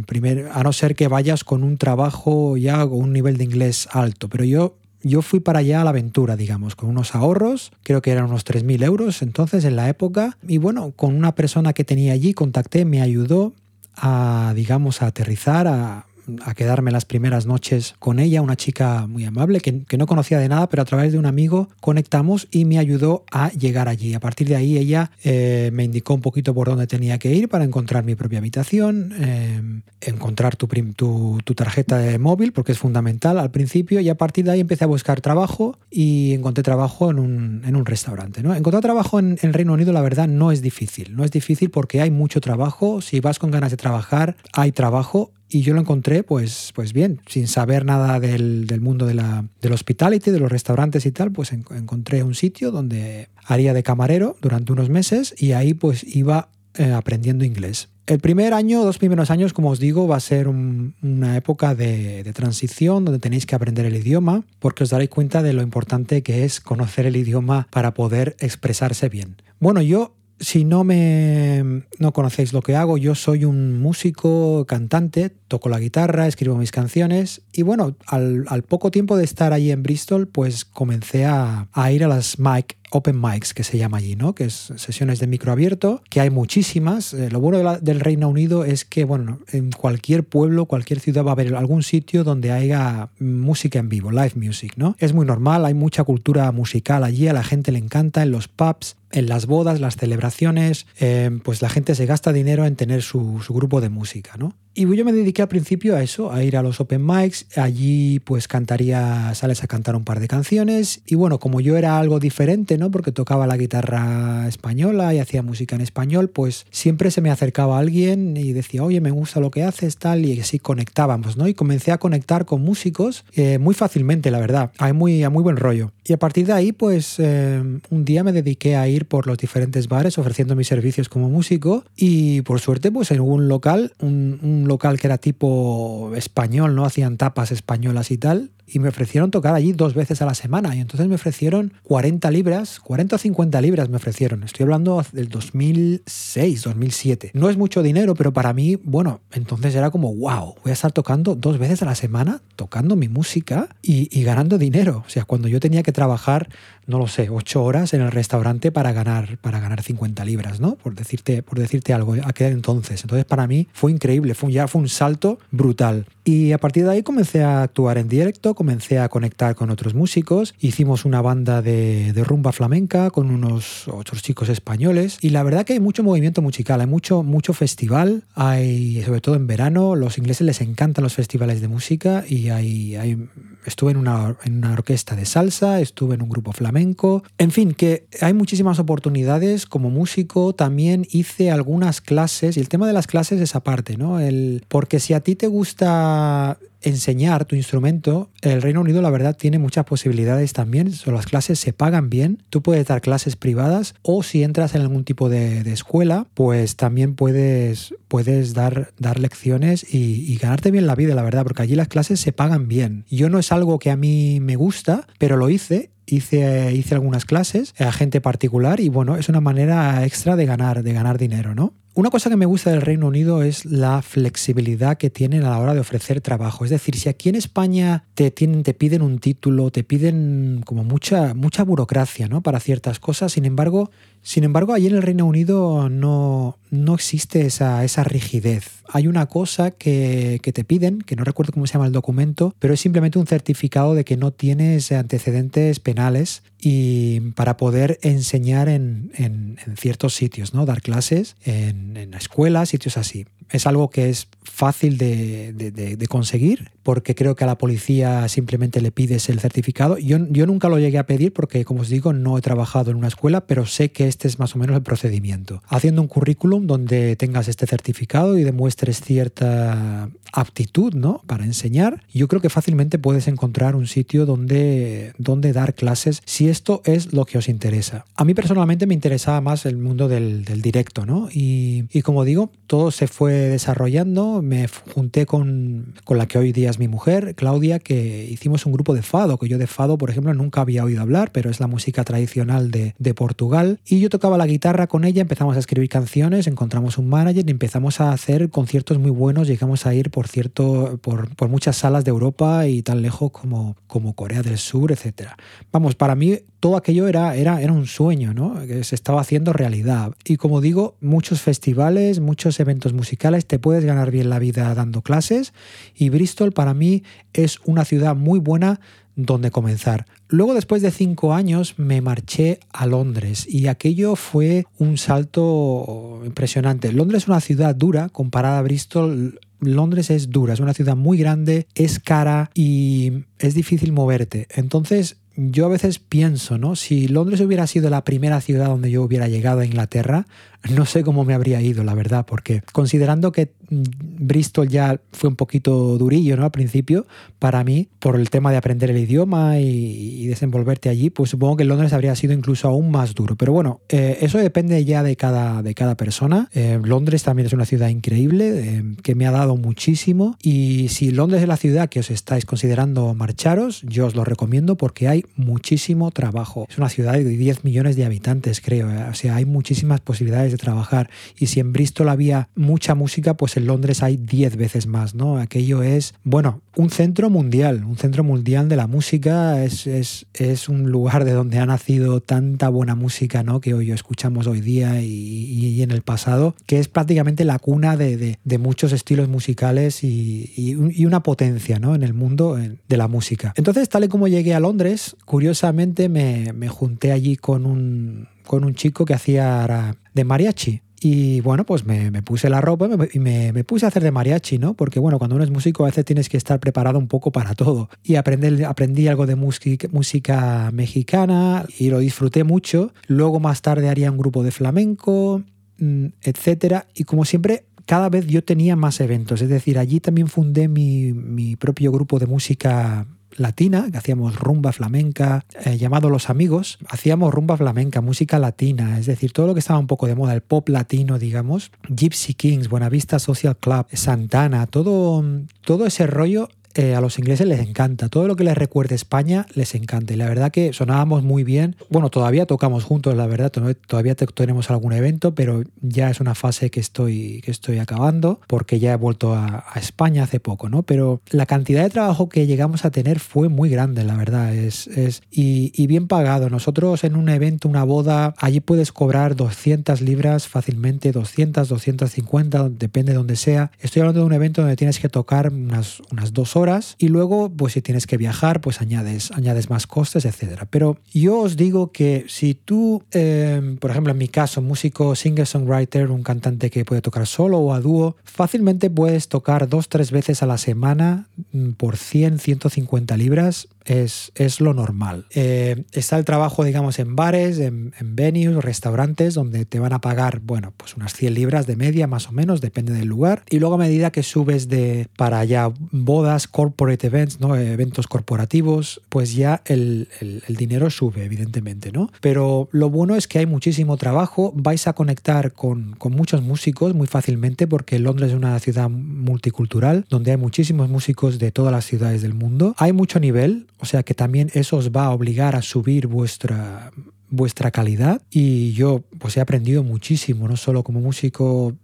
a 0.53 0.63
no 0.63 0.73
ser 0.73 0.95
que 0.95 1.09
vayas 1.09 1.43
con 1.43 1.65
un 1.65 1.79
trabajo 1.79 2.57
ya 2.57 2.85
o 2.85 2.95
un 2.95 3.13
nivel 3.13 3.39
de 3.39 3.45
inglés 3.45 3.89
alto. 3.91 4.29
Pero 4.29 4.45
yo 4.45 4.77
yo 5.03 5.23
fui 5.23 5.41
para 5.41 5.61
allá 5.61 5.81
a 5.81 5.85
la 5.85 5.91
aventura, 5.91 6.37
digamos, 6.37 6.75
con 6.75 6.89
unos 6.89 7.15
ahorros, 7.15 7.73
creo 7.83 8.03
que 8.03 8.11
eran 8.11 8.25
unos 8.25 8.45
3.000 8.45 8.85
euros 8.85 9.23
entonces 9.23 9.65
en 9.65 9.77
la 9.77 9.89
época, 9.89 10.37
y 10.47 10.59
bueno, 10.59 10.93
con 10.97 11.15
una 11.15 11.35
persona 11.35 11.73
que 11.73 11.85
tenía 11.85 12.13
allí, 12.13 12.35
contacté, 12.35 12.85
me 12.85 13.01
ayudó 13.01 13.53
a, 13.97 14.53
digamos, 14.55 15.03
a 15.03 15.07
aterrizar, 15.07 15.67
a, 15.67 16.07
a 16.45 16.55
quedarme 16.55 16.91
las 16.91 17.05
primeras 17.05 17.47
noches 17.47 17.95
con 17.99 18.19
ella, 18.19 18.43
una 18.43 18.57
chica 18.57 19.07
muy 19.07 19.25
amable 19.25 19.61
que, 19.61 19.85
que, 19.85 19.99
no 19.99 20.07
conocía 20.07 20.39
de 20.39 20.49
nada, 20.49 20.69
pero 20.69 20.83
a 20.83 20.85
través 20.85 21.13
de 21.13 21.19
un 21.19 21.27
amigo 21.27 21.69
conectamos 21.81 22.49
y 22.51 22.65
me 22.65 22.79
ayudó 22.79 23.25
a 23.31 23.51
llegar 23.51 23.89
allí. 23.89 24.15
A 24.15 24.21
partir 24.21 24.49
de 24.49 24.57
ahí 24.57 24.79
ella 24.79 25.11
eh, 25.25 25.71
me 25.73 25.85
indicó 25.85 26.15
un 26.15 26.21
poquito 26.21 26.55
por 26.55 26.69
dónde 26.69 26.87
tenía 26.87 27.19
que 27.19 27.33
ir 27.33 27.49
para 27.49 27.65
encontrar 27.65 28.05
mi 28.05 28.15
propia 28.15 28.39
habitación, 28.39 29.15
eh, 29.21 29.61
encontrar 30.01 30.57
tu, 30.57 30.67
tu, 30.67 31.41
tu, 31.45 31.55
tarjeta 31.55 31.99
de 31.99 32.19
móvil, 32.19 32.53
porque 32.53 32.73
es 32.73 32.79
fundamental 32.79 33.39
al 33.39 33.51
principio, 33.51 34.01
y 34.01 34.09
a 34.09 34.17
partir 34.17 34.45
de 34.45 34.53
ahí 34.53 34.61
empecé 34.61 34.85
a 34.85 34.89
buscar 34.89 35.21
trabajo 35.21 35.79
y 35.91 36.35
encontré 36.35 36.63
trabajo 36.63 37.11
en 37.11 37.19
un, 37.19 37.63
en 37.65 37.77
un 37.77 37.87
restaurante. 37.87 38.43
¿no? 38.43 38.55
Encontrar 38.55 38.83
trabajo 38.83 39.19
en 39.19 39.39
el 39.43 39.53
Reino 39.53 39.73
Unido, 39.73 39.93
la 39.93 40.03
verdad, 40.03 40.29
no 40.29 40.53
es 40.53 40.63
difícil. 40.63 41.17
No 41.17 41.25
es 41.25 41.31
difícil 41.31 41.71
porque 41.71 42.01
hay 42.01 42.11
mucho 42.11 42.41
trabajo. 42.41 43.01
Si 43.01 43.21
vas 43.21 43.39
con 43.39 43.51
ganas 43.51 43.71
de 43.71 43.77
trabajar, 43.77 44.37
hay 44.53 44.73
trabajo 44.73 45.33
y 45.49 45.63
yo 45.63 45.75
lo 45.75 45.81
encontré 45.81 46.23
pues, 46.23 46.73
pues 46.75 46.93
bien, 46.93 47.21
sin 47.27 47.47
saber 47.47 47.85
nada 47.85 48.21
del, 48.21 48.67
del 48.67 48.81
mundo 48.81 49.07
de 49.07 49.15
la, 49.15 49.45
del 49.61 49.73
hospitality, 49.73 50.31
de 50.31 50.41
los 50.41 50.51
restaurantes 50.51 51.07
y 51.07 51.13
tal, 51.13 51.33
pues 51.33 51.53
en, 51.53 51.65
encontré 51.75 52.23
un 52.23 52.35
sitio 52.35 52.71
donde 52.71 53.29
haría 53.45 53.73
de 53.73 53.83
camarero 53.83 54.37
durante 54.41 54.73
unos 54.73 54.91
meses 54.91 55.35
y 55.39 55.53
ahí 55.53 55.75
pues 55.75 56.05
iba 56.05 56.51
eh, 56.75 56.93
aprendiendo 56.93 57.45
inglés. 57.45 57.89
El 58.07 58.21
primer 58.21 58.55
año, 58.55 58.85
dos 58.85 58.97
primeros 58.97 59.31
años, 59.31 59.53
como 59.53 59.69
os 59.69 59.81
digo, 59.81 60.09
va 60.09 60.17
a 60.17 60.21
ser 60.21 60.49
un, 60.49 60.95
una 61.03 61.37
época 61.37 61.75
de, 61.75 62.23
de, 62.23 62.33
transición 62.33 63.05
donde 63.05 63.19
tenéis 63.19 63.45
que 63.45 63.55
aprender 63.55 63.85
el 63.85 63.97
idioma 63.97 64.45
porque 64.61 64.85
os 64.85 64.91
daréis 64.91 65.11
cuenta 65.11 65.43
de 65.43 65.53
lo 65.53 65.61
importante 65.61 66.23
que 66.23 66.45
es 66.45 66.61
conocer 66.61 67.05
el 67.05 67.17
idioma 67.17 67.69
para 67.71 67.93
poder 67.93 68.35
expresarse 68.41 69.11
bien. 69.11 69.37
Bueno, 69.61 69.83
yo 69.83 70.15
si 70.41 70.65
no 70.65 70.85
me 70.85 71.85
no 71.99 72.13
conocéis 72.13 72.53
lo 72.53 72.63
que 72.63 72.77
hago, 72.77 72.99
yo 72.99 73.15
soy 73.15 73.45
un 73.45 73.81
músico, 73.81 74.65
cantante, 74.67 75.31
toco 75.49 75.69
la 75.69 75.81
guitarra, 75.81 76.27
escribo 76.27 76.57
mis 76.57 76.71
canciones 76.71 77.43
y 77.53 77.63
bueno, 77.63 77.97
al, 78.07 78.45
al 78.49 78.63
poco 78.63 78.91
tiempo 78.91 79.17
de 79.17 79.25
estar 79.25 79.53
allí 79.53 79.71
en 79.71 79.83
Bristol, 79.83 80.29
pues 80.29 80.65
comencé 80.65 81.25
a, 81.25 81.69
a 81.73 81.93
ir 81.93 82.05
a 82.05 82.09
las 82.09 82.39
mic 82.39 82.77
open 82.91 83.21
mics 83.21 83.55
que 83.55 83.65
se 83.65 83.79
llama 83.79 83.99
allí, 83.99 84.17
¿no? 84.17 84.35
Que 84.35 84.45
es 84.45 84.73
sesiones 84.77 85.19
de 85.21 85.27
micro 85.27 85.53
abierto, 85.53 86.03
que 86.11 86.21
hay 86.21 86.31
muchísimas. 86.31 87.15
Eh, 87.15 87.31
lo 87.31 87.41
bueno 87.41 87.79
del 87.79 88.01
Reino 88.01 88.29
Unido 88.29 88.65
es 88.65 88.85
que, 88.85 89.05
bueno, 89.05 89.41
en 89.53 89.71
cualquier 89.73 90.25
pueblo, 90.25 90.67
cualquier 90.67 91.01
ciudad 91.01 91.25
va 91.25 91.31
a 91.31 91.33
haber 91.33 91.55
algún 91.55 91.83
sitio 91.83 92.25
donde 92.25 92.53
haya 92.53 93.11
música 93.19 93.79
en 93.79 93.89
vivo, 93.89 94.11
live 94.11 94.33
music, 94.35 94.75
¿no? 94.77 94.97
Es 94.99 95.13
muy 95.13 95.27
normal, 95.27 95.65
hay 95.65 95.75
mucha 95.75 96.05
cultura 96.05 96.51
musical 96.53 97.05
allí, 97.05 97.29
a 97.29 97.33
la 97.33 97.45
gente 97.45 97.73
le 97.73 97.79
encanta, 97.79 98.23
en 98.23 98.31
los 98.31 98.49
pubs, 98.49 98.97
en 99.11 99.27
las 99.27 99.47
bodas, 99.47 99.81
las 99.81 99.97
celebraciones, 99.97 100.87
eh, 101.01 101.31
pues 101.43 101.63
la 101.63 101.69
gente 101.69 101.95
se 101.95 102.07
gasta 102.07 102.33
dinero 102.33 102.67
en 102.67 102.77
tener 102.77 103.03
su, 103.03 103.41
su 103.45 103.55
grupo 103.55 103.81
de 103.81 103.89
música, 103.89 104.37
¿no? 104.39 104.55
Y 104.79 104.87
yo 104.97 105.05
me 105.05 105.13
dediqué 105.13 105.43
al 105.43 105.49
principio 105.49 105.97
a 105.97 106.05
eso, 106.05 106.31
a 106.31 106.45
ir 106.45 106.57
a 106.57 106.63
los 106.63 106.79
open 106.79 107.05
mics. 107.05 107.47
Allí 107.59 108.21
pues 108.21 108.47
cantaría, 108.47 109.35
sales 109.35 109.65
a 109.65 109.67
cantar 109.67 109.97
un 109.97 110.05
par 110.05 110.21
de 110.21 110.29
canciones. 110.29 111.01
Y 111.05 111.17
bueno, 111.17 111.41
como 111.41 111.61
yo 111.61 111.77
era 111.77 111.99
algo 111.99 112.21
diferente, 112.21 112.79
¿no? 112.79 112.89
Porque 112.93 113.11
tocaba 113.11 113.49
la 113.49 113.57
guitarra 113.57 114.47
española 114.47 115.13
y 115.13 115.19
hacía 115.19 115.43
música 115.43 115.75
en 115.75 115.83
español, 115.83 116.31
pues 116.31 116.65
siempre 116.71 117.11
se 117.11 117.21
me 117.21 117.33
acercaba 117.33 117.77
alguien 117.77 118.37
y 118.37 118.53
decía, 118.53 118.85
oye, 118.85 119.01
me 119.01 119.11
gusta 119.11 119.41
lo 119.41 119.51
que 119.51 119.65
haces, 119.65 119.97
tal, 119.97 120.25
y 120.25 120.41
así 120.41 120.61
conectábamos, 120.61 121.37
¿no? 121.37 121.49
Y 121.49 121.55
comencé 121.55 121.91
a 121.91 121.99
conectar 121.99 122.45
con 122.45 122.63
músicos 122.63 123.25
eh, 123.35 123.59
muy 123.59 123.75
fácilmente, 123.75 124.31
la 124.31 124.39
verdad, 124.39 124.71
hay 124.79 124.93
muy, 124.93 125.25
a 125.25 125.31
muy 125.31 125.43
buen 125.43 125.57
rollo. 125.57 125.91
Y 126.05 126.13
a 126.13 126.19
partir 126.21 126.47
de 126.47 126.53
ahí, 126.53 126.71
pues 126.71 127.17
eh, 127.19 127.61
un 127.91 128.05
día 128.05 128.23
me 128.23 128.31
dediqué 128.31 128.77
a 128.77 128.87
ir 128.87 129.07
por 129.07 129.27
los 129.27 129.39
diferentes 129.39 129.89
bares 129.89 130.19
ofreciendo 130.19 130.55
mis 130.55 130.69
servicios 130.69 131.09
como 131.09 131.29
músico 131.29 131.83
y 131.97 132.43
por 132.43 132.61
suerte, 132.61 132.93
pues 132.93 133.11
en 133.11 133.21
un 133.21 133.49
local, 133.49 133.93
un, 133.99 134.39
un 134.41 134.68
local 134.69 135.01
que 135.01 135.07
era 135.07 135.19
tipo 135.19 136.13
español, 136.15 136.75
¿no? 136.75 136.85
Hacían 136.85 137.17
tapas 137.17 137.51
españolas 137.51 138.11
y 138.11 138.19
tal, 138.19 138.53
y 138.67 138.79
me 138.79 138.89
ofrecieron 138.89 139.31
tocar 139.31 139.55
allí 139.55 139.73
dos 139.73 139.95
veces 139.95 140.21
a 140.23 140.27
la 140.27 140.35
semana. 140.35 140.77
Y 140.77 140.81
entonces 140.81 141.09
me 141.09 141.15
ofrecieron 141.15 141.73
40 141.85 142.31
libras, 142.31 142.81
40 142.81 143.17
o 143.17 143.19
50 143.19 143.61
libras 143.61 143.89
me 143.89 143.97
ofrecieron. 143.97 144.43
Estoy 144.45 144.65
hablando 144.65 145.05
del 145.13 145.29
2006, 145.29 146.63
2007. 146.63 147.31
No 147.35 147.49
es 147.49 147.57
mucho 147.57 147.83
dinero, 147.83 148.15
pero 148.15 148.33
para 148.33 148.53
mí, 148.53 148.77
bueno, 148.77 149.21
entonces 149.33 149.75
era 149.75 149.91
como, 149.91 150.15
wow, 150.15 150.55
voy 150.63 150.71
a 150.71 150.73
estar 150.73 150.93
tocando 150.93 151.35
dos 151.35 151.59
veces 151.59 151.83
a 151.83 151.87
la 151.87 151.95
semana, 151.95 152.43
tocando 152.57 152.95
mi 152.95 153.09
música 153.09 153.69
y, 153.83 154.09
y 154.17 154.23
ganando 154.23 154.59
dinero. 154.59 155.03
O 155.07 155.11
sea, 155.11 155.25
cuando 155.25 155.49
yo 155.49 155.61
tenía 155.61 155.83
que 155.83 155.93
trabajar 155.93 156.49
no 156.89 156.99
lo 156.99 157.07
sé, 157.07 157.29
ocho 157.31 157.63
horas 157.63 157.93
en 157.93 158.01
el 158.01 158.11
restaurante 158.11 158.73
para 158.73 158.93
ganar, 158.93 159.37
para 159.39 159.61
ganar 159.61 159.83
50 159.83 160.25
libras, 160.25 160.59
¿no? 160.59 160.75
Por 160.77 160.95
decirte, 160.95 161.43
por 161.43 161.59
decirte 161.59 161.93
algo, 161.93 162.17
aquel 162.25 162.53
entonces. 162.53 163.03
Entonces 163.03 163.27
para 163.27 163.47
mí 163.47 163.69
fue 163.75 163.93
increíble, 163.93 164.35
fue, 164.35 164.51
ya 164.51 164.67
fue 164.67 164.81
un 164.81 164.89
salto 164.89 165.39
brutal. 165.51 166.07
Y 166.25 166.53
a 166.53 166.59
partir 166.59 166.85
de 166.85 166.91
ahí 166.91 167.03
comencé 167.03 167.45
a 167.45 167.63
actuar 167.63 167.99
en 167.99 168.09
directo, 168.09 168.55
comencé 168.55 168.99
a 168.99 169.09
conectar 169.09 169.55
con 169.55 169.71
otros 169.71 169.95
músicos, 169.95 170.55
hicimos 170.61 171.05
una 171.05 171.21
banda 171.21 171.63
de, 171.63 172.13
de 172.13 172.25
rumba 172.25 172.53
flamenca 172.53 173.11
con 173.11 173.31
unos 173.31 173.87
otros 173.89 174.23
chicos 174.23 174.49
españoles 174.49 175.19
y 175.21 175.31
la 175.31 175.43
verdad 175.43 175.65
que 175.65 175.75
hay 175.75 175.81
mucho 175.81 176.03
movimiento 176.03 176.41
musical, 176.41 176.81
hay 176.81 176.87
mucho, 176.87 177.23
mucho 177.23 177.53
festival, 177.53 178.25
hay 178.35 179.03
sobre 179.03 179.21
todo 179.21 179.35
en 179.35 179.47
verano, 179.47 179.95
los 179.95 180.17
ingleses 180.17 180.47
les 180.47 180.61
encantan 180.63 181.05
los 181.05 181.15
festivales 181.15 181.61
de 181.61 181.69
música 181.69 182.25
y 182.27 182.49
hay, 182.49 182.97
hay 182.97 183.29
estuve 183.69 183.93
en 183.93 183.97
una, 183.99 184.37
en 184.45 184.59
una 184.59 184.73
orquesta 184.73 185.15
de 185.15 185.25
salsa, 185.25 185.81
estuve 185.81 186.15
en 186.15 186.23
un 186.23 186.29
grupo 186.29 186.53
flamenco, 186.53 187.23
en 187.39 187.51
fin, 187.51 187.73
que 187.73 188.07
hay 188.21 188.35
muchísimas 188.35 188.79
oportunidades 188.79 189.67
como 189.67 189.91
músico, 189.91 190.55
también 190.55 191.07
hice 191.11 191.51
algunas 191.51 192.01
clases 192.01 192.57
y 192.57 192.61
el 192.61 192.69
tema 192.69 192.87
de 192.87 192.93
las 192.93 193.07
clases 193.07 193.41
es 193.41 193.55
aparte, 193.55 193.97
¿no? 193.97 194.21
El, 194.21 194.65
porque 194.69 195.01
si 195.01 195.15
a 195.15 195.21
ti 195.21 195.37
te 195.37 195.47
gusta 195.47 196.59
enseñar 196.83 197.45
tu 197.45 197.57
instrumento, 197.57 198.31
el 198.43 198.63
Reino 198.63 198.81
Unido 198.81 199.03
la 199.03 199.11
verdad 199.11 199.37
tiene 199.37 199.59
muchas 199.59 199.85
posibilidades 199.85 200.53
también. 200.53 200.93
Las 201.07 201.27
clases 201.27 201.59
se 201.59 201.73
pagan 201.73 202.11
bien, 202.11 202.43
tú 202.51 202.63
puedes 202.63 202.87
dar 202.87 203.01
clases 203.01 203.37
privadas 203.37 203.95
o 204.03 204.23
si 204.23 204.43
entras 204.43 204.75
en 204.75 204.83
algún 204.83 205.05
tipo 205.05 205.29
de, 205.29 205.63
de 205.63 205.73
escuela, 205.73 206.27
pues 206.35 206.77
también 206.77 207.15
puedes, 207.15 207.95
puedes 208.09 208.55
dar, 208.55 208.93
dar 208.99 209.19
lecciones 209.19 209.85
y, 209.93 210.33
y, 210.33 210.37
ganarte 210.37 210.71
bien 210.71 210.87
la 210.87 210.95
vida, 210.95 211.15
la 211.15 211.23
verdad, 211.23 211.43
porque 211.45 211.63
allí 211.63 211.75
las 211.75 211.89
clases 211.89 212.21
se 212.21 212.33
pagan 212.33 212.69
bien. 212.69 213.05
Yo 213.11 213.29
no 213.29 213.39
es 213.39 213.53
algo 213.53 213.79
que 213.79 213.91
a 213.91 213.97
mí 213.97 214.39
me 214.41 214.57
gusta, 214.57 215.07
pero 215.19 215.37
lo 215.37 215.51
hice 215.51 215.91
hice, 216.09 216.73
hice 216.73 216.95
algunas 216.95 217.25
clases 217.25 217.75
a 217.79 217.93
gente 217.93 218.21
particular 218.21 218.81
y 218.81 218.89
bueno, 218.89 219.17
es 219.17 219.29
una 219.29 219.41
manera 219.41 220.05
extra 220.05 220.37
de 220.37 220.47
ganar, 220.47 220.83
de 220.83 220.93
ganar 220.93 221.19
dinero, 221.19 221.55
¿no? 221.55 221.75
Una 221.99 222.11
cosa 222.11 222.31
que 222.31 222.37
me 222.37 222.47
gusta 222.47 222.71
del 222.71 222.81
Reino 222.81 223.09
Unido 223.09 223.43
es 223.43 223.65
la 223.65 224.03
flexibilidad 224.03 224.99
que 224.99 225.11
tienen 225.11 225.43
a 225.43 225.51
la 225.51 225.59
hora 225.59 225.75
de 225.75 225.81
ofrecer 225.81 226.21
trabajo. 226.21 226.65
Es 226.65 226.71
decir, 226.71 226.95
si 226.95 227.09
aquí 227.09 227.29
en 227.29 227.35
España 227.35 228.05
te, 228.15 228.31
tienen, 228.31 228.63
te 228.63 228.73
piden 228.73 229.03
un 229.03 229.19
título, 229.19 229.73
te 229.73 229.83
piden 229.83 230.63
como 230.65 230.85
mucha, 230.85 231.35
mucha 231.35 231.65
burocracia 231.65 232.29
¿no? 232.29 232.41
para 232.41 232.61
ciertas 232.61 233.01
cosas, 233.01 233.33
sin 233.33 233.47
embargo, 233.47 233.91
sin 234.29 234.45
embargo, 234.45 234.75
allí 234.75 234.89
en 234.89 234.95
el 234.95 235.01
Reino 235.01 235.25
Unido 235.25 235.89
no, 235.89 236.59
no 236.71 236.95
existe 236.95 237.47
esa, 237.47 237.83
esa, 237.83 238.05
rigidez. 238.05 238.83
Hay 238.87 239.07
una 239.07 239.25
cosa 239.25 239.71
que, 239.71 240.39
que, 240.43 240.53
te 240.53 240.65
piden, 240.65 241.01
que 241.01 241.17
no 241.17 241.25
recuerdo 241.25 241.55
cómo 241.55 241.67
se 241.67 241.73
llama 241.73 241.87
el 241.87 241.93
documento, 241.93 242.55
pero 242.59 242.75
es 242.75 242.81
simplemente 242.81 243.19
un 243.19 243.27
certificado 243.27 243.95
de 243.95 244.05
que 244.05 244.19
no 244.19 244.31
tienes 244.31 244.93
antecedentes 244.93 245.81
penales 245.81 246.43
y 246.61 247.21
para 247.37 247.57
poder 247.57 247.99
enseñar 248.03 248.69
en, 248.69 249.13
en, 249.15 249.57
ciertos 249.79 250.15
sitios, 250.15 250.53
¿no? 250.53 250.67
Dar 250.67 250.83
clases 250.83 251.37
en, 251.47 251.97
en, 251.97 252.13
escuelas, 252.13 252.69
sitios 252.69 252.99
así. 252.99 253.25
Es 253.51 253.67
algo 253.67 253.91
que 253.91 254.09
es 254.09 254.29
fácil 254.43 254.99
de, 254.99 255.53
de, 255.53 256.07
conseguir 256.09 256.71
porque 256.83 257.15
creo 257.15 257.37
que 257.37 257.45
a 257.45 257.47
la 257.47 257.59
policía 257.59 258.27
simplemente 258.29 258.81
le 258.81 258.91
pides 258.91 259.29
el 259.29 259.41
certificado. 259.41 259.99
Yo, 259.99 260.19
yo 260.31 260.47
nunca 260.47 260.69
lo 260.69 260.79
llegué 260.79 260.99
a 260.99 261.07
pedir 261.07 261.35
porque, 261.35 261.65
como 261.65 261.83
os 261.83 261.91
digo, 261.91 262.13
no 262.15 262.39
he 262.39 262.41
trabajado 262.41 262.91
en 262.91 262.97
una 262.97 263.09
escuela, 263.09 263.43
pero 263.43 263.67
sé 263.67 263.93
que 263.93 264.09
este 264.09 264.27
es 264.27 264.39
más 264.39 264.57
o 264.57 264.59
menos 264.59 264.75
el 264.75 264.83
procedimiento. 264.83 265.63
Haciendo 265.69 266.01
un 266.01 266.09
currículum 266.09 266.67
donde 266.67 267.15
tengas 267.17 267.47
este 267.47 267.67
certificado 267.67 268.39
y 268.39 268.43
demuestres 268.43 269.03
cierta 269.03 270.09
aptitud 270.33 270.95
¿no? 270.95 271.23
para 271.27 271.45
enseñar, 271.45 272.03
yo 272.13 272.27
creo 272.27 272.41
que 272.41 272.51
fácilmente 272.51 272.99
puedes 272.99 273.29
encontrar 273.29 273.77
un 273.77 273.87
sitio 273.87 274.27
donde, 274.27 275.13
donde 275.19 275.53
dar 275.53 275.75
clases 275.75 276.23
si 276.25 276.49
esto 276.49 276.83
es 276.85 277.13
lo 277.13 277.27
que 277.27 277.39
os 277.39 277.49
interesa. 277.49 278.07
A 278.17 278.25
mí 278.25 278.35
personalmente 278.35 278.87
me 278.87 278.95
interesaba 278.95 279.41
más 279.41 279.67
el 279.67 279.77
mundo 279.77 280.09
del, 280.09 280.45
del 280.45 280.63
directo, 280.63 281.07
¿no? 281.07 281.29
Y, 281.31 281.85
y, 281.93 282.03
como 282.03 282.25
digo, 282.25 282.51
todo 282.67 282.91
se 282.91 283.09
fue 283.09 283.38
desarrollando, 283.41 284.43
me 284.43 284.69
junté 284.69 285.27
con, 285.27 285.95
con 286.05 286.19
la 286.19 286.27
que 286.27 286.39
hoy 286.39 286.53
día 286.53 286.71
es 286.71 286.79
mi 286.79 286.89
mujer, 286.89 287.35
Claudia, 287.35 287.79
que 287.79 288.27
hicimos 288.31 288.67
un 288.67 288.73
grupo 288.73 288.95
de 288.95 289.03
fado, 289.03 289.39
que 289.39 289.49
yo 289.49 289.59
de 289.59 289.67
fado, 289.67 289.99
por 289.99 290.11
ejemplo, 290.11 290.35
nunca 290.35 290.61
había 290.61 290.85
oído 290.85 291.03
hablar, 291.03 291.31
pero 291.33 291.51
es 291.51 291.61
la 291.61 291.67
música 291.67 292.05
tradicional 292.05 292.71
de, 292.71 292.95
de 292.99 293.15
Portugal, 293.15 293.81
y 293.87 294.01
yo 294.01 294.11
tocaba 294.11 294.39
la 294.39 294.47
guitarra 294.47 294.87
con 294.87 295.05
ella, 295.05 295.23
empezamos 295.23 295.57
a 295.57 295.59
escribir 295.59 295.89
canciones, 295.89 296.47
encontramos 296.47 296.99
un 296.99 297.09
manager 297.09 297.45
y 297.47 297.51
empezamos 297.51 298.01
a 298.01 298.13
hacer 298.13 298.51
conciertos 298.51 298.99
muy 298.99 299.11
buenos, 299.11 299.49
llegamos 299.49 299.87
a 299.87 299.95
ir, 299.95 300.11
por 300.11 300.29
cierto, 300.29 300.99
por, 301.03 301.35
por 301.37 301.49
muchas 301.49 301.77
salas 301.77 302.05
de 302.05 302.11
Europa 302.11 302.67
y 302.67 302.83
tan 302.83 303.03
lejos 303.03 303.31
como, 303.31 303.77
como 303.87 304.15
Corea 304.15 304.43
del 304.43 304.59
Sur, 304.59 304.93
etc. 304.93 305.31
Vamos, 305.73 305.95
para 305.95 306.15
mí 306.15 306.39
todo 306.61 306.77
aquello 306.77 307.09
era, 307.09 307.37
era, 307.37 307.63
era 307.63 307.73
un 307.73 307.87
sueño, 307.87 308.35
¿no? 308.35 308.55
Que 308.67 308.83
se 308.85 308.95
estaba 308.95 309.21
haciendo 309.21 309.53
realidad. 309.53 310.15
Y 310.25 310.37
como 310.37 310.61
digo, 310.61 310.97
muchos 311.01 311.41
festivales, 311.41 312.21
muchos 312.21 312.59
eventos 312.61 312.93
musicales, 312.93 313.47
te 313.47 313.59
puedes 313.59 313.85
ganar 313.85 314.11
bien 314.11 314.31
la 314.31 314.39
vida 314.39 314.75
dando 314.75 315.03
clases. 315.03 315.53
Y 315.95 316.09
Bristol 316.09 316.53
para 316.53 316.75
mí 316.75 317.03
es 317.33 317.59
una 317.65 317.85
ciudad 317.85 318.17
muy 318.17 318.41
buena 318.41 318.81
donde 319.19 319.51
comenzar. 319.51 320.07
Luego, 320.29 320.55
después 320.55 320.81
de 320.81 320.93
cinco 320.93 321.35
años, 321.35 321.75
me 321.77 322.01
marché 322.01 322.61
a 322.73 322.87
Londres 322.87 323.47
y 323.49 323.67
aquello 323.67 324.15
fue 324.15 324.67
un 324.79 324.97
salto 324.97 326.23
impresionante. 326.25 326.93
Londres 326.93 327.25
es 327.25 327.29
una 327.29 327.41
ciudad 327.41 327.75
dura 327.75 328.09
comparada 328.11 328.59
a 328.59 328.63
Bristol. 328.63 329.41
Londres 329.61 330.11
es 330.11 330.31
dura, 330.31 330.55
es 330.55 330.61
una 330.61 330.73
ciudad 330.73 330.97
muy 330.97 331.19
grande, 331.19 331.67
es 331.75 331.99
cara 331.99 332.51
y 332.55 333.25
es 333.41 333.55
difícil 333.55 333.93
moverte. 333.93 334.47
Entonces, 334.55 335.18
yo 335.41 335.67
a 335.67 335.69
veces 335.69 336.01
pienso, 336.01 336.59
¿no? 336.59 336.75
Si 336.75 337.07
Londres 337.07 337.41
hubiera 337.41 337.69
sido 337.69 337.91
la 337.91 338.03
primera 338.03 338.41
ciudad 338.41 338.67
donde 338.67 338.91
yo 338.91 339.05
hubiera 339.05 339.29
llegado 339.29 339.61
a 339.61 339.65
Inglaterra, 339.65 340.27
no 340.71 340.87
sé 340.87 341.05
cómo 341.05 341.25
me 341.25 341.35
habría 341.35 341.61
ido, 341.61 341.85
la 341.85 341.95
verdad, 341.95 342.27
porque 342.27 342.63
considerando 342.73 343.33
que 343.33 343.51
Bristol 343.71 344.69
ya 344.69 345.01
fue 345.13 345.29
un 345.29 345.37
poquito 345.37 345.99
durillo, 345.99 346.37
¿no? 346.37 346.45
Al 346.45 346.51
principio, 346.51 347.07
para 347.39 347.65
mí, 347.65 347.89
por 347.99 348.17
el 348.17 348.31
tema 348.31 348.51
de 348.51 348.57
aprender 348.57 348.91
el 348.91 348.99
idioma 348.99 349.61
y, 349.61 350.19
y 350.23 350.27
desenvolverte 350.27 350.89
allí, 350.89 351.11
pues 351.11 351.31
supongo 351.31 351.57
que 351.57 351.65
Londres 351.65 351.93
habría 351.93 352.15
sido 352.17 352.33
incluso 352.33 352.69
aún 352.69 352.91
más 352.91 353.15
duro. 353.15 353.37
Pero 353.37 353.53
bueno, 353.53 353.81
eh, 353.89 354.19
eso 354.21 354.39
depende 354.39 354.85
ya 354.85 355.03
de 355.03 355.17
cada, 355.17 355.63
de 355.63 355.75
cada 355.75 355.97
persona. 355.97 356.49
Eh, 356.53 356.79
Londres 356.83 357.23
también 357.23 357.47
es 357.47 357.53
una 357.53 357.65
ciudad 357.65 357.89
increíble, 357.89 358.53
eh, 358.55 358.85
que 359.03 359.15
me 359.15 359.27
ha 359.27 359.31
dado 359.31 359.57
muchísimo. 359.57 360.37
Y 360.43 360.89
si 360.89 361.11
Londres 361.11 361.43
es 361.43 361.49
la 361.49 361.57
ciudad 361.57 361.89
que 361.89 362.01
os 362.01 362.11
estáis 362.11 362.45
considerando 362.45 363.15
marcharos, 363.15 363.83
yo 363.83 364.07
os 364.07 364.15
lo 364.15 364.25
recomiendo 364.25 364.77
porque 364.77 365.09
hay 365.09 365.25
muchísimo 365.37 366.11
trabajo. 366.11 366.67
Es 366.69 366.79
una 366.79 366.89
ciudad 366.89 367.15
de 367.15 367.25
10 367.25 367.65
millones 367.65 367.97
de 367.97 368.05
habitantes, 368.05 368.61
creo. 368.61 368.89
O 369.11 369.15
sea, 369.15 369.37
hay 369.37 369.45
muchísimas 369.45 370.01
posibilidades 370.01 370.48
de 370.53 370.59
trabajar. 370.59 371.11
Y 371.39 371.47
si 371.47 371.61
en 371.61 371.73
Bristol 371.73 372.09
había 372.09 372.49
mucha 372.55 372.95
música, 372.95 373.35
pues 373.35 373.57
en 373.57 373.67
Londres 373.67 374.03
hay 374.03 374.17
10 374.17 374.57
veces 374.57 374.87
más, 374.87 375.15
¿no? 375.15 375.39
Aquello 375.39 375.83
es, 375.83 376.15
bueno, 376.25 376.63
un 376.77 376.91
centro 376.91 377.31
mundial, 377.31 377.85
un 377.85 377.97
centro 377.97 378.25
mundial 378.25 378.69
de 378.69 378.77
la 378.77 378.87
música, 378.87 379.65
es, 379.65 379.87
es, 379.87 380.27
es 380.35 380.69
un 380.69 380.91
lugar 380.91 381.25
de 381.25 381.33
donde 381.33 381.59
ha 381.59 381.67
nacido 381.67 382.21
tanta 382.21 382.69
buena 382.69 382.95
música, 382.95 383.43
¿no? 383.43 383.61
Que 383.61 383.75
hoy 383.75 383.91
escuchamos 383.91 384.47
hoy 384.47 384.61
día 384.61 385.03
y, 385.03 385.09
y, 385.09 385.83
en 385.83 385.91
el 385.91 386.03
pasado, 386.03 386.55
que 386.67 386.79
es 386.79 386.89
prácticamente 386.89 387.45
la 387.45 387.59
cuna 387.59 387.97
de, 387.97 388.17
de, 388.17 388.39
de 388.45 388.59
muchos 388.59 388.93
estilos 388.93 389.29
musicales 389.29 390.05
y, 390.05 390.53
y, 390.57 391.05
una 391.07 391.23
potencia, 391.23 391.79
¿no? 391.79 391.95
En 391.95 392.03
el 392.03 392.15
mundo 392.15 392.57
de 392.57 392.97
la 392.97 393.09
música. 393.09 393.53
Entonces, 393.57 393.89
tal 393.89 394.05
y 394.05 394.09
como 394.09 394.29
llegué 394.29 394.55
a 394.55 394.61
Londres, 394.61 395.17
curiosamente 395.25 396.09
me, 396.09 396.53
me 396.53 396.69
junté 396.69 397.13
allí 397.13 397.37
con 397.37 397.67
un 397.67 398.29
con 398.49 398.65
un 398.65 398.75
chico 398.75 399.05
que 399.05 399.15
hacía 399.15 399.95
de 400.15 400.25
mariachi. 400.25 400.83
Y 401.01 401.41
bueno, 401.43 401.65
pues 401.65 401.85
me, 401.85 402.11
puse 402.23 402.51
la 402.51 402.61
ropa 402.61 402.89
y 403.13 403.21
me, 403.21 403.63
puse 403.63 403.85
a 403.85 403.89
hacer 403.89 404.03
de 404.03 404.11
mariachi, 404.11 404.59
¿no? 404.59 404.75
Porque 404.75 404.99
bueno, 404.99 405.19
cuando 405.19 405.37
uno 405.37 405.45
es 405.45 405.51
músico 405.51 405.85
a 405.85 405.87
veces 405.87 406.05
tienes 406.05 406.29
que 406.29 406.37
estar 406.37 406.59
preparado 406.59 406.99
un 406.99 407.07
poco 407.07 407.31
para 407.31 407.55
todo. 407.55 407.89
Y 408.03 408.17
aprendí, 408.17 408.65
aprendí 408.65 409.07
algo 409.07 409.27
de 409.27 409.37
música, 409.37 409.87
música 409.93 410.71
mexicana 410.73 411.67
y 411.79 411.91
lo 411.91 412.01
disfruté 412.01 412.43
mucho. 412.43 412.93
Luego 413.07 413.39
más 413.39 413.63
tarde 413.63 413.89
haría 413.89 414.11
un 414.11 414.19
grupo 414.19 414.43
de 414.43 414.51
flamenco, 414.51 415.45
mm, 415.79 416.07
etcétera. 416.23 416.87
Y 416.95 417.05
como 417.05 417.25
siempre, 417.25 417.67
cada 417.85 418.09
vez 418.09 418.27
yo 418.27 418.43
tenía 418.43 418.75
más 418.75 418.99
eventos. 419.01 419.41
Es 419.41 419.51
decir, 419.51 419.79
allí 419.79 420.01
también 420.01 420.27
fundé 420.27 420.67
mi, 420.67 421.13
mi 421.13 421.55
propio 421.55 421.93
grupo 421.93 422.19
de 422.19 422.27
música 422.27 423.07
latina, 423.39 423.89
que 423.91 423.99
hacíamos 423.99 424.37
rumba 424.39 424.73
flamenca, 424.73 425.45
eh, 425.65 425.77
llamado 425.79 426.11
Los 426.11 426.31
Amigos, 426.31 426.79
hacíamos 426.89 427.33
rumba 427.33 427.57
flamenca, 427.57 428.01
música 428.01 428.39
latina, 428.39 428.99
es 428.99 429.07
decir, 429.07 429.33
todo 429.33 429.47
lo 429.47 429.55
que 429.55 429.61
estaba 429.61 429.79
un 429.79 429.87
poco 429.87 430.07
de 430.07 430.15
moda, 430.15 430.35
el 430.35 430.41
pop 430.41 430.69
latino, 430.69 431.19
digamos, 431.19 431.71
Gypsy 431.89 432.35
Kings, 432.35 432.69
Buenavista 432.69 433.19
Social 433.19 433.57
Club, 433.57 433.87
Santana, 433.93 434.67
todo, 434.67 435.25
todo 435.63 435.87
ese 435.87 436.07
rollo 436.07 436.49
eh, 436.79 436.95
a 436.95 437.01
los 437.01 437.19
ingleses 437.19 437.45
les 437.45 437.59
encanta. 437.59 438.09
Todo 438.09 438.29
lo 438.29 438.37
que 438.37 438.45
les 438.45 438.57
recuerde 438.57 438.95
España 438.95 439.47
les 439.57 439.75
encanta. 439.75 440.13
Y 440.13 440.17
la 440.17 440.29
verdad 440.29 440.53
que 440.53 440.73
sonábamos 440.73 441.25
muy 441.25 441.43
bien. 441.43 441.75
Bueno, 441.91 442.09
todavía 442.09 442.47
tocamos 442.47 442.85
juntos, 442.85 443.17
la 443.17 443.27
verdad. 443.27 443.51
Todavía 443.51 444.15
tenemos 444.15 444.71
algún 444.71 444.93
evento, 444.93 445.35
pero 445.35 445.65
ya 445.81 446.09
es 446.09 446.21
una 446.21 446.37
fase 446.37 446.71
que 446.71 446.79
estoy, 446.79 447.41
que 447.45 447.51
estoy 447.51 447.81
acabando 447.81 448.41
porque 448.47 448.79
ya 448.79 448.93
he 448.93 448.97
vuelto 448.97 449.35
a, 449.35 449.65
España 449.75 450.23
hace 450.23 450.39
poco, 450.39 450.69
¿no? 450.69 450.85
Pero 450.85 451.21
la 451.31 451.47
cantidad 451.47 451.83
de 451.83 451.91
trabajo 451.91 452.29
que 452.29 452.47
llegamos 452.47 452.85
a 452.85 452.93
tener 452.93 453.19
fue 453.19 453.49
muy 453.49 453.71
grande, 453.71 454.05
la 454.05 454.15
verdad. 454.15 454.55
Es, 454.55 454.87
es 454.87 455.23
y, 455.33 455.87
bien 455.89 456.07
pagado. 456.07 456.49
Nosotros 456.49 457.03
en 457.03 457.17
un 457.17 457.29
evento, 457.29 457.69
una 457.69 457.83
boda, 457.83 458.35
allí 458.39 458.61
puedes 458.61 458.93
cobrar 458.93 459.35
200 459.35 460.01
libras 460.01 460.47
fácilmente, 460.47 461.11
200, 461.11 461.69
250, 461.69 462.69
depende 462.69 463.13
de 463.13 463.19
donde 463.19 463.35
sea. 463.35 463.73
Estoy 463.81 464.01
hablando 464.01 464.21
de 464.21 464.27
un 464.27 464.33
evento 464.33 464.61
donde 464.61 464.77
tienes 464.77 465.01
que 465.01 465.09
tocar 465.09 465.53
unas, 465.53 466.03
unas 466.13 466.33
dos 466.33 466.55
horas 466.55 466.68
y 466.99 467.09
luego, 467.09 467.51
pues 467.51 467.73
si 467.73 467.83
tienes 467.83 468.07
que 468.07 468.17
viajar, 468.17 468.61
pues 468.61 468.81
añades, 468.81 469.31
añades 469.33 469.71
más 469.71 469.87
costes, 469.87 470.25
etcétera. 470.25 470.67
Pero 470.71 470.99
yo 471.13 471.39
os 471.39 471.57
digo 471.57 471.93
que 471.93 472.25
si 472.29 472.55
tú, 472.55 473.03
em, 473.13 473.79
por 473.79 473.91
ejemplo, 473.91 474.13
en 474.13 474.19
mi 474.19 474.29
caso, 474.29 474.61
músico, 474.61 475.15
singer-songwriter, 475.15 476.11
un 476.11 476.23
cantante 476.23 476.71
que 476.71 476.85
puede 476.85 477.03
tocar 477.03 477.27
solo 477.27 477.59
o 477.59 477.73
a 477.73 477.81
dúo, 477.81 478.17
fácilmente 478.25 478.91
puedes 478.91 479.29
tocar 479.29 479.69
dos, 479.69 479.89
tres 479.89 480.11
veces 480.11 480.43
a 480.43 480.47
la 480.47 480.59
semana 480.59 481.29
mm, 481.53 481.73
por 481.73 481.97
100, 481.97 482.39
150 482.39 483.17
libras 483.17 483.69
es, 483.89 484.33
es 484.35 484.61
lo 484.61 484.75
normal. 484.75 485.27
Eh, 485.35 485.85
está 485.93 486.19
el 486.19 486.25
trabajo, 486.25 486.65
digamos, 486.65 486.99
en 486.99 487.17
bares, 487.17 487.59
en, 487.59 487.95
en 487.99 488.17
venues, 488.17 488.65
restaurantes, 488.65 489.35
donde 489.35 489.65
te 489.65 489.79
van 489.79 489.93
a 489.93 490.01
pagar, 490.01 490.41
bueno, 490.41 490.73
pues 490.77 490.97
unas 490.97 491.13
100 491.15 491.35
libras 491.35 491.67
de 491.67 491.77
media, 491.77 492.07
más 492.07 492.29
o 492.29 492.33
menos, 492.33 492.61
depende 492.61 492.93
del 492.93 493.09
lugar. 493.09 493.43
Y 493.51 493.59
luego 493.59 493.77
a 493.77 493.79
medida 493.79 494.11
que 494.11 494.23
subes 494.23 494.69
de 494.69 495.09
para 495.17 495.41
allá 495.41 495.71
bodas, 495.91 496.49
corporate 496.49 497.07
events, 497.07 497.41
¿no? 497.41 497.57
eventos 497.57 498.07
corporativos, 498.07 499.01
pues 499.09 499.35
ya 499.35 499.63
el, 499.67 500.09
el, 500.21 500.43
el 500.47 500.57
dinero 500.57 500.91
sube, 500.91 501.25
evidentemente, 501.25 501.93
¿no? 501.93 502.11
Pero 502.21 502.69
lo 502.73 502.91
bueno 502.91 503.17
es 503.17 503.29
que 503.29 503.39
hay 503.39 503.47
muchísimo 503.47 503.97
trabajo, 503.97 504.53
vais 504.55 504.87
a 504.87 504.93
conectar 504.93 505.53
con, 505.53 505.95
con 505.97 506.13
muchos 506.13 506.43
músicos 506.43 506.95
muy 506.95 507.07
fácilmente, 507.07 507.67
porque 507.67 507.99
Londres 507.99 508.31
es 508.31 508.37
una 508.37 508.59
ciudad 508.59 508.89
multicultural, 508.89 510.07
donde 510.09 510.33
hay 510.33 510.37
muchísimos 510.37 510.89
músicos 510.89 511.39
de 511.39 511.53
todas 511.53 511.73
las 511.73 511.85
ciudades 511.85 512.23
del 512.23 512.35
mundo. 512.35 512.75
Hay 512.79 512.93
mucho 512.93 513.21
nivel, 513.21 513.67
o 513.79 513.87
sea 513.87 514.03
que 514.03 514.15
también 514.15 514.51
eso 514.55 514.77
os 514.77 514.91
va 514.91 515.07
a 515.07 515.11
obligar 515.11 515.57
a 515.57 515.63
subir 515.63 516.07
vuestra 516.07 516.91
vuestra 517.31 517.71
calidad 517.71 518.23
y 518.31 518.73
yo 518.73 519.05
pues 519.19 519.37
he 519.37 519.41
aprendido 519.41 519.83
muchísimo, 519.83 520.49
no 520.49 520.57
solo 520.57 520.83
como 520.83 521.01
músico, 521.01 521.77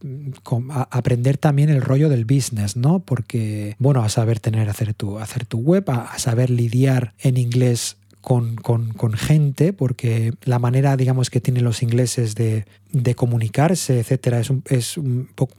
a 0.70 0.82
aprender 0.90 1.38
también 1.38 1.68
el 1.68 1.82
rollo 1.82 2.08
del 2.08 2.24
business, 2.24 2.76
¿no? 2.76 3.00
Porque, 3.00 3.76
bueno, 3.78 4.02
a 4.02 4.08
saber 4.08 4.40
tener, 4.40 4.68
hacer 4.68 4.94
tu, 4.94 5.18
hacer 5.18 5.44
tu 5.44 5.58
web, 5.58 5.84
a, 5.90 6.18
saber 6.18 6.50
lidiar 6.50 7.14
en 7.18 7.36
inglés 7.36 7.96
con, 8.24 8.56
con, 8.56 8.94
con, 8.94 9.12
gente, 9.12 9.74
porque 9.74 10.32
la 10.44 10.58
manera, 10.58 10.96
digamos, 10.96 11.28
que 11.28 11.42
tienen 11.42 11.62
los 11.62 11.82
ingleses 11.82 12.34
de, 12.34 12.64
de 12.90 13.14
comunicarse, 13.14 14.00
etcétera, 14.00 14.40
es, 14.40 14.50
es, 14.70 14.96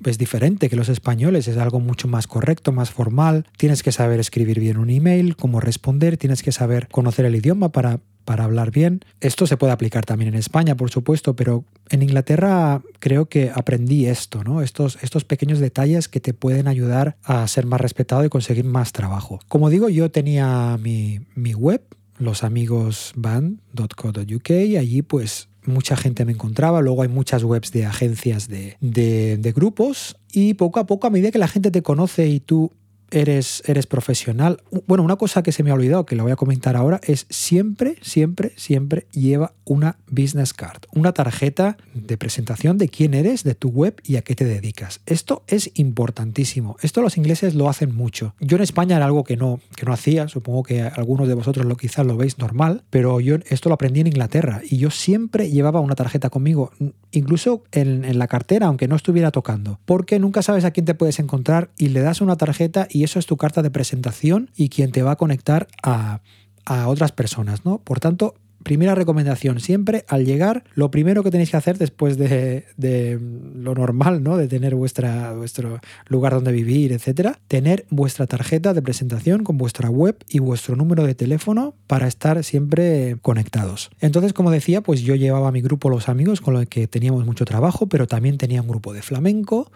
es 0.03 0.17
diferente 0.17 0.67
que 0.67 0.75
los 0.75 0.89
españoles, 0.89 1.47
es 1.47 1.57
algo 1.57 1.79
mucho 1.79 2.07
más 2.07 2.25
correcto, 2.25 2.71
más 2.71 2.89
formal. 2.89 3.45
Tienes 3.57 3.83
que 3.83 3.91
saber 3.91 4.19
escribir 4.19 4.59
bien 4.59 4.77
un 4.77 4.89
email, 4.89 5.35
cómo 5.35 5.59
responder, 5.59 6.17
tienes 6.17 6.41
que 6.41 6.51
saber 6.51 6.87
conocer 6.87 7.25
el 7.25 7.35
idioma 7.35 7.71
para 7.71 7.99
para 8.25 8.43
hablar 8.43 8.71
bien. 8.71 9.01
Esto 9.21 9.45
se 9.45 9.55
puede 9.55 9.71
aplicar 9.71 10.03
también 10.03 10.33
en 10.33 10.39
España, 10.39 10.75
por 10.75 10.89
supuesto, 10.89 11.35
pero 11.35 11.63
en 11.89 12.01
Inglaterra 12.01 12.81
creo 12.99 13.27
que 13.27 13.51
aprendí 13.53 14.07
esto, 14.07 14.43
¿no? 14.43 14.63
Estos, 14.63 14.97
estos 15.03 15.23
pequeños 15.23 15.59
detalles 15.59 16.09
que 16.09 16.19
te 16.19 16.33
pueden 16.33 16.67
ayudar 16.67 17.17
a 17.23 17.47
ser 17.47 17.67
más 17.67 17.79
respetado 17.79 18.25
y 18.25 18.29
conseguir 18.29 18.65
más 18.65 18.91
trabajo. 18.91 19.39
Como 19.47 19.69
digo, 19.69 19.89
yo 19.89 20.09
tenía 20.09 20.77
mi, 20.81 21.19
mi 21.35 21.53
web, 21.53 21.83
losamigosband.co.uk, 22.17 24.49
allí 24.49 25.01
pues 25.01 25.49
mucha 25.65 25.95
gente 25.95 26.25
me 26.25 26.33
encontraba. 26.33 26.81
Luego 26.81 27.01
hay 27.01 27.09
muchas 27.09 27.43
webs 27.43 27.71
de 27.71 27.85
agencias 27.85 28.47
de, 28.47 28.77
de, 28.81 29.37
de 29.37 29.51
grupos 29.51 30.17
y 30.31 30.55
poco 30.55 30.79
a 30.79 30.85
poco, 30.85 31.07
a 31.07 31.09
medida 31.09 31.31
que 31.31 31.39
la 31.39 31.47
gente 31.47 31.71
te 31.71 31.81
conoce 31.81 32.27
y 32.27 32.39
tú 32.39 32.71
eres, 33.11 33.63
eres 33.65 33.87
profesional. 33.87 34.61
Bueno, 34.87 35.03
una 35.03 35.15
cosa 35.15 35.43
que 35.43 35.51
se 35.51 35.63
me 35.63 35.71
ha 35.71 35.73
olvidado, 35.73 36.05
que 36.05 36.15
la 36.15 36.23
voy 36.23 36.31
a 36.31 36.35
comentar 36.35 36.75
ahora, 36.75 36.99
es 37.03 37.25
siempre, 37.29 37.95
siempre, 38.01 38.53
siempre 38.55 39.07
lleva 39.11 39.53
una 39.65 39.97
business 40.09 40.53
card, 40.53 40.83
una 40.93 41.13
tarjeta 41.13 41.77
de 41.93 42.17
presentación 42.17 42.77
de 42.77 42.89
quién 42.89 43.13
eres, 43.13 43.43
de 43.43 43.55
tu 43.55 43.69
web 43.69 43.95
y 44.03 44.17
a 44.17 44.21
qué 44.21 44.35
te 44.35 44.45
dedicas. 44.45 45.01
Esto 45.05 45.43
es 45.47 45.71
importantísimo. 45.75 46.77
Esto 46.81 47.01
los 47.01 47.17
ingleses 47.17 47.55
lo 47.55 47.69
hacen 47.69 47.95
mucho. 47.95 48.35
Yo 48.39 48.57
en 48.57 48.63
España 48.63 48.97
era 48.97 49.05
algo 49.05 49.23
que 49.23 49.37
no, 49.37 49.59
que 49.75 49.85
no 49.85 49.93
hacía, 49.93 50.27
supongo 50.27 50.63
que 50.63 50.81
algunos 50.81 51.27
de 51.27 51.33
vosotros 51.33 51.65
lo 51.65 51.77
quizás 51.77 52.05
lo 52.05 52.17
veis 52.17 52.37
normal, 52.37 52.83
pero 52.89 53.19
yo 53.19 53.37
esto 53.49 53.69
lo 53.69 53.75
aprendí 53.75 54.01
en 54.01 54.07
Inglaterra 54.07 54.61
y 54.67 54.77
yo 54.77 54.91
siempre 54.91 55.49
llevaba 55.49 55.79
una 55.79 55.95
tarjeta 55.95 56.29
conmigo, 56.29 56.71
incluso 57.11 57.63
en, 57.71 58.05
en 58.05 58.19
la 58.19 58.27
cartera, 58.27 58.67
aunque 58.67 58.87
no 58.87 58.95
estuviera 58.95 59.31
tocando, 59.31 59.79
porque 59.85 60.19
nunca 60.19 60.41
sabes 60.41 60.65
a 60.65 60.71
quién 60.71 60.85
te 60.85 60.95
puedes 60.95 61.19
encontrar 61.19 61.69
y 61.77 61.89
le 61.89 62.01
das 62.01 62.21
una 62.21 62.35
tarjeta 62.35 62.87
eso 63.03 63.19
es 63.19 63.25
tu 63.25 63.37
carta 63.37 63.61
de 63.61 63.71
presentación 63.71 64.49
y 64.55 64.69
quien 64.69 64.91
te 64.91 65.03
va 65.03 65.11
a 65.11 65.15
conectar 65.15 65.67
a, 65.83 66.21
a 66.65 66.87
otras 66.87 67.11
personas, 67.11 67.65
¿no? 67.65 67.79
Por 67.79 67.99
tanto, 67.99 68.35
primera 68.65 68.95
recomendación, 68.95 69.59
siempre 69.59 70.05
al 70.07 70.25
llegar, 70.25 70.63
lo 70.73 70.89
primero 70.89 71.21
que 71.21 71.29
tenéis 71.29 71.51
que 71.51 71.57
hacer 71.57 71.77
después 71.77 72.17
de, 72.17 72.65
de, 72.77 73.19
lo 73.55 73.75
normal, 73.75 74.23
¿no? 74.23 74.37
De 74.37 74.47
tener 74.47 74.73
vuestra, 74.73 75.33
vuestro 75.33 75.79
lugar 76.07 76.33
donde 76.33 76.51
vivir, 76.51 76.91
etcétera, 76.91 77.39
tener 77.47 77.85
vuestra 77.91 78.25
tarjeta 78.25 78.73
de 78.73 78.81
presentación 78.81 79.43
con 79.43 79.59
vuestra 79.59 79.89
web 79.89 80.17
y 80.27 80.39
vuestro 80.39 80.75
número 80.75 81.05
de 81.05 81.13
teléfono 81.13 81.75
para 81.85 82.07
estar 82.07 82.43
siempre 82.43 83.17
conectados. 83.21 83.91
Entonces, 84.01 84.33
como 84.33 84.49
decía, 84.49 84.81
pues 84.81 85.01
yo 85.01 85.13
llevaba 85.13 85.49
a 85.49 85.51
mi 85.51 85.61
grupo 85.61 85.89
Los 85.89 86.09
Amigos 86.09 86.41
con 86.41 86.55
los 86.55 86.65
que 86.65 86.87
teníamos 86.87 87.23
mucho 87.23 87.45
trabajo, 87.45 87.87
pero 87.87 88.07
también 88.07 88.39
tenía 88.39 88.63
un 88.63 88.67
grupo 88.67 88.93
de 88.93 89.03
flamenco 89.03 89.71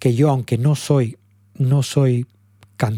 que 0.00 0.14
yo, 0.14 0.30
aunque 0.30 0.58
no 0.58 0.74
soy 0.74 1.16
no 1.58 1.82
soy 1.82 2.26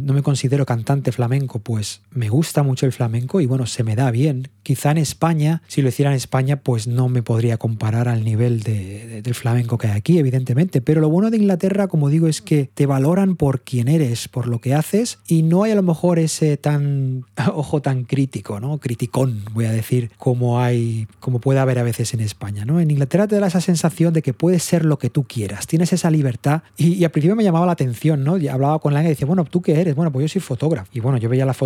no 0.01 0.13
me 0.13 0.23
considero 0.23 0.67
cantante 0.67 1.13
flamenco, 1.13 1.61
pues 1.61 2.03
me 2.11 2.29
gusta 2.29 2.63
mucho 2.63 2.87
el 2.87 2.93
flamenco 2.93 3.41
y 3.41 3.47
bueno, 3.47 3.67
se 3.67 3.85
me 3.85 3.97
da 3.97 4.11
bien. 4.11 4.49
Quizá 4.63 4.91
en 4.91 4.99
España, 4.99 5.63
si 5.69 5.83
lo 5.83 5.89
hiciera 5.89 6.11
en 6.11 6.17
España, 6.17 6.61
pues 6.63 6.87
no 6.87 7.09
me 7.09 7.23
podría 7.23 7.57
comparar 7.57 8.09
al 8.09 8.25
nivel 8.25 8.63
de, 8.63 9.23
del 9.23 9.35
flamenco 9.35 9.79
que 9.79 9.87
hay 9.87 9.97
aquí, 9.97 10.19
evidentemente. 10.19 10.81
Pero 10.81 11.01
lo 11.01 11.09
bueno 11.09 11.31
de 11.31 11.39
Inglaterra, 11.39 11.89
como 11.89 12.09
digo, 12.09 12.27
es 12.27 12.43
que 12.43 12.71
te 12.75 12.87
valoran 12.87 13.37
por 13.37 13.63
quién 13.63 13.89
eres, 13.89 14.29
por 14.29 14.47
lo 14.47 14.61
que 14.61 14.75
haces 14.75 15.21
y 15.27 15.43
no 15.43 15.63
hay 15.63 15.73
a 15.73 15.77
lo 15.77 15.83
mejor 15.83 16.19
ese 16.19 16.57
tan 16.57 17.25
ojo 17.55 17.81
tan 17.81 18.05
crítico, 18.05 18.61
¿no? 18.61 18.79
Criticón, 18.79 19.45
voy 19.53 19.67
a 19.67 19.73
decir, 19.73 20.11
como 20.19 20.61
hay, 20.61 21.07
como 21.21 21.41
puede 21.41 21.61
haber 21.61 21.79
a 21.79 21.83
veces 21.83 22.13
en 22.15 22.21
España, 22.21 22.65
¿no? 22.65 22.81
En 22.81 22.91
Inglaterra 22.91 23.27
te 23.27 23.39
da 23.39 23.47
esa 23.47 23.61
sensación 23.61 24.13
de 24.13 24.23
que 24.23 24.35
puedes 24.35 24.63
ser 24.63 24.85
lo 24.85 24.99
que 24.99 25.09
tú 25.09 25.25
quieras, 25.25 25.67
tienes 25.67 25.93
esa 25.93 26.11
libertad 26.11 26.63
y, 26.77 26.95
y 26.95 27.05
al 27.05 27.11
principio 27.11 27.37
me 27.37 27.45
llamaba 27.45 27.67
la 27.67 27.73
atención, 27.73 28.25
¿no? 28.25 28.37
Y 28.37 28.49
hablaba 28.49 28.79
con 28.81 28.93
la 28.93 28.99
y 29.05 29.09
decía, 29.09 29.27
bueno, 29.27 29.45
tú 29.45 29.63
qué 29.69 29.83
eres? 29.83 29.95
Bueno, 29.95 30.11
pues 30.11 30.23
yo 30.23 30.29
soy 30.33 30.41
fotógrafo. 30.41 30.89
Y 30.95 31.01
bueno, 31.01 31.19
yo 31.19 31.29
veía 31.29 31.45
las, 31.45 31.59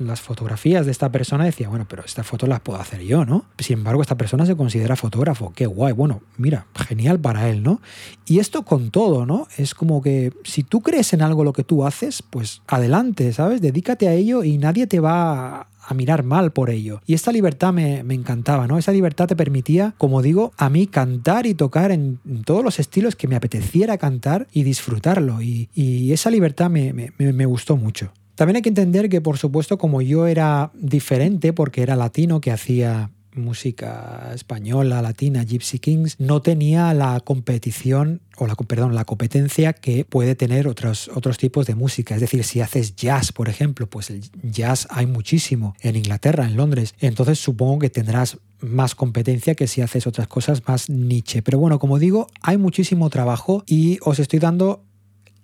las 0.00 0.20
fotografías 0.20 0.84
de 0.84 0.90
esta 0.90 1.12
persona 1.12 1.44
y 1.44 1.46
decía, 1.46 1.68
bueno, 1.68 1.86
pero 1.88 2.04
estas 2.04 2.26
fotos 2.26 2.48
las 2.48 2.58
puedo 2.58 2.80
hacer 2.80 3.02
yo, 3.02 3.24
¿no? 3.24 3.44
Sin 3.60 3.78
embargo, 3.78 4.02
esta 4.02 4.16
persona 4.16 4.44
se 4.46 4.56
considera 4.56 4.96
fotógrafo. 4.96 5.52
Qué 5.54 5.66
guay. 5.66 5.92
Bueno, 5.92 6.22
mira, 6.38 6.66
genial 6.74 7.20
para 7.20 7.48
él, 7.48 7.62
¿no? 7.62 7.80
Y 8.26 8.40
esto 8.40 8.64
con 8.64 8.90
todo, 8.90 9.26
¿no? 9.26 9.46
Es 9.58 9.76
como 9.76 10.02
que 10.02 10.32
si 10.42 10.64
tú 10.64 10.80
crees 10.80 11.12
en 11.12 11.22
algo 11.22 11.44
lo 11.44 11.52
que 11.52 11.62
tú 11.62 11.84
haces, 11.84 12.20
pues 12.20 12.62
adelante, 12.66 13.32
¿sabes? 13.32 13.60
Dedícate 13.60 14.08
a 14.08 14.12
ello 14.14 14.42
y 14.42 14.58
nadie 14.58 14.88
te 14.88 14.98
va 14.98 15.68
a 15.86 15.94
mirar 15.94 16.22
mal 16.22 16.52
por 16.52 16.70
ello. 16.70 17.00
Y 17.06 17.14
esta 17.14 17.32
libertad 17.32 17.72
me, 17.72 18.00
encantaba, 18.00 18.66
¿no? 18.66 18.78
Esa 18.78 18.92
libertad 18.92 19.26
te 19.26 19.36
permitía, 19.36 19.94
como 19.98 20.22
digo, 20.22 20.52
a 20.56 20.68
mí 20.68 20.86
cantar 20.86 21.46
y 21.46 21.54
tocar 21.54 21.90
en, 21.90 22.18
todos 22.44 22.64
los 22.64 22.78
estilos 22.78 23.16
que 23.16 23.28
me 23.28 23.36
apeteciera 23.36 23.98
cantar 23.98 24.48
y 24.52 24.62
disfrutarlo. 24.62 25.40
Y, 25.42 25.68
esa 26.12 26.30
libertad 26.30 26.70
me, 26.70 26.92
me 27.18 27.46
gustó 27.46 27.76
mucho. 27.76 28.12
También 28.36 28.56
hay 28.56 28.62
que 28.62 28.68
entender 28.68 29.08
que, 29.08 29.22
por 29.22 29.38
supuesto, 29.38 29.78
como 29.78 30.02
yo 30.02 30.26
era 30.26 30.70
diferente, 30.74 31.54
porque 31.54 31.82
era 31.82 31.96
latino, 31.96 32.40
que 32.40 32.52
hacía 32.52 33.10
música 33.36 34.32
española, 34.34 35.02
latina, 35.02 35.44
Gypsy 35.44 35.78
Kings, 35.78 36.16
no 36.18 36.42
tenía 36.42 36.92
la 36.94 37.20
competición 37.20 38.20
o 38.38 38.46
la, 38.46 38.54
perdón, 38.54 38.94
la 38.94 39.04
competencia 39.04 39.72
que 39.72 40.04
puede 40.04 40.34
tener 40.34 40.68
otros, 40.68 41.10
otros 41.14 41.38
tipos 41.38 41.66
de 41.66 41.74
música. 41.74 42.14
Es 42.14 42.20
decir, 42.20 42.44
si 42.44 42.60
haces 42.60 42.96
jazz, 42.96 43.32
por 43.32 43.48
ejemplo, 43.48 43.86
pues 43.86 44.10
el 44.10 44.22
jazz 44.42 44.86
hay 44.90 45.06
muchísimo 45.06 45.74
en 45.80 45.96
Inglaterra, 45.96 46.44
en 46.46 46.56
Londres. 46.56 46.94
Entonces 47.00 47.38
supongo 47.38 47.78
que 47.78 47.90
tendrás 47.90 48.38
más 48.60 48.94
competencia 48.94 49.54
que 49.54 49.66
si 49.66 49.80
haces 49.80 50.06
otras 50.06 50.28
cosas 50.28 50.62
más 50.66 50.88
niche. 50.88 51.42
Pero 51.42 51.58
bueno, 51.58 51.78
como 51.78 51.98
digo, 51.98 52.28
hay 52.42 52.56
muchísimo 52.58 53.10
trabajo 53.10 53.64
y 53.66 53.98
os 54.02 54.18
estoy 54.18 54.38
dando 54.38 54.84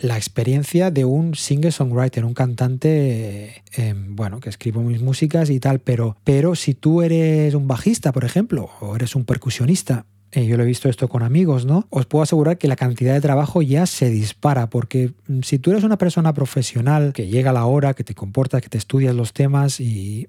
la 0.02 0.16
experiencia 0.16 0.90
de 0.90 1.04
un 1.04 1.34
singer-songwriter, 1.34 2.24
un 2.24 2.34
cantante, 2.34 3.62
em, 3.74 4.16
bueno, 4.16 4.40
que 4.40 4.48
escribo 4.48 4.82
mis 4.82 5.00
músicas 5.00 5.48
y 5.48 5.60
tal, 5.60 5.78
pero, 5.78 6.16
pero 6.24 6.56
si 6.56 6.74
tú 6.74 7.02
eres 7.02 7.54
un 7.54 7.68
bajista, 7.68 8.10
por 8.12 8.24
ejemplo, 8.24 8.68
o 8.80 8.96
eres 8.96 9.14
un 9.14 9.24
percusionista, 9.24 10.04
eh, 10.32 10.46
yo 10.46 10.56
lo 10.56 10.62
he 10.62 10.66
visto 10.66 10.88
esto 10.88 11.08
con 11.08 11.22
amigos, 11.22 11.66
¿no? 11.66 11.86
Os 11.90 12.06
puedo 12.06 12.22
asegurar 12.22 12.56
que 12.56 12.66
la 12.66 12.76
cantidad 12.76 13.12
de 13.12 13.20
trabajo 13.20 13.60
ya 13.60 13.84
se 13.84 14.08
dispara, 14.08 14.70
porque 14.70 15.12
mm, 15.28 15.40
si 15.42 15.58
tú 15.58 15.72
eres 15.72 15.84
una 15.84 15.98
persona 15.98 16.32
profesional 16.32 17.12
que 17.12 17.26
llega 17.26 17.50
a 17.50 17.52
la 17.52 17.66
hora, 17.66 17.92
que 17.92 18.02
te 18.02 18.14
comportas, 18.14 18.62
que 18.62 18.70
te 18.70 18.78
estudias 18.78 19.14
los 19.14 19.34
temas 19.34 19.78
y, 19.80 20.28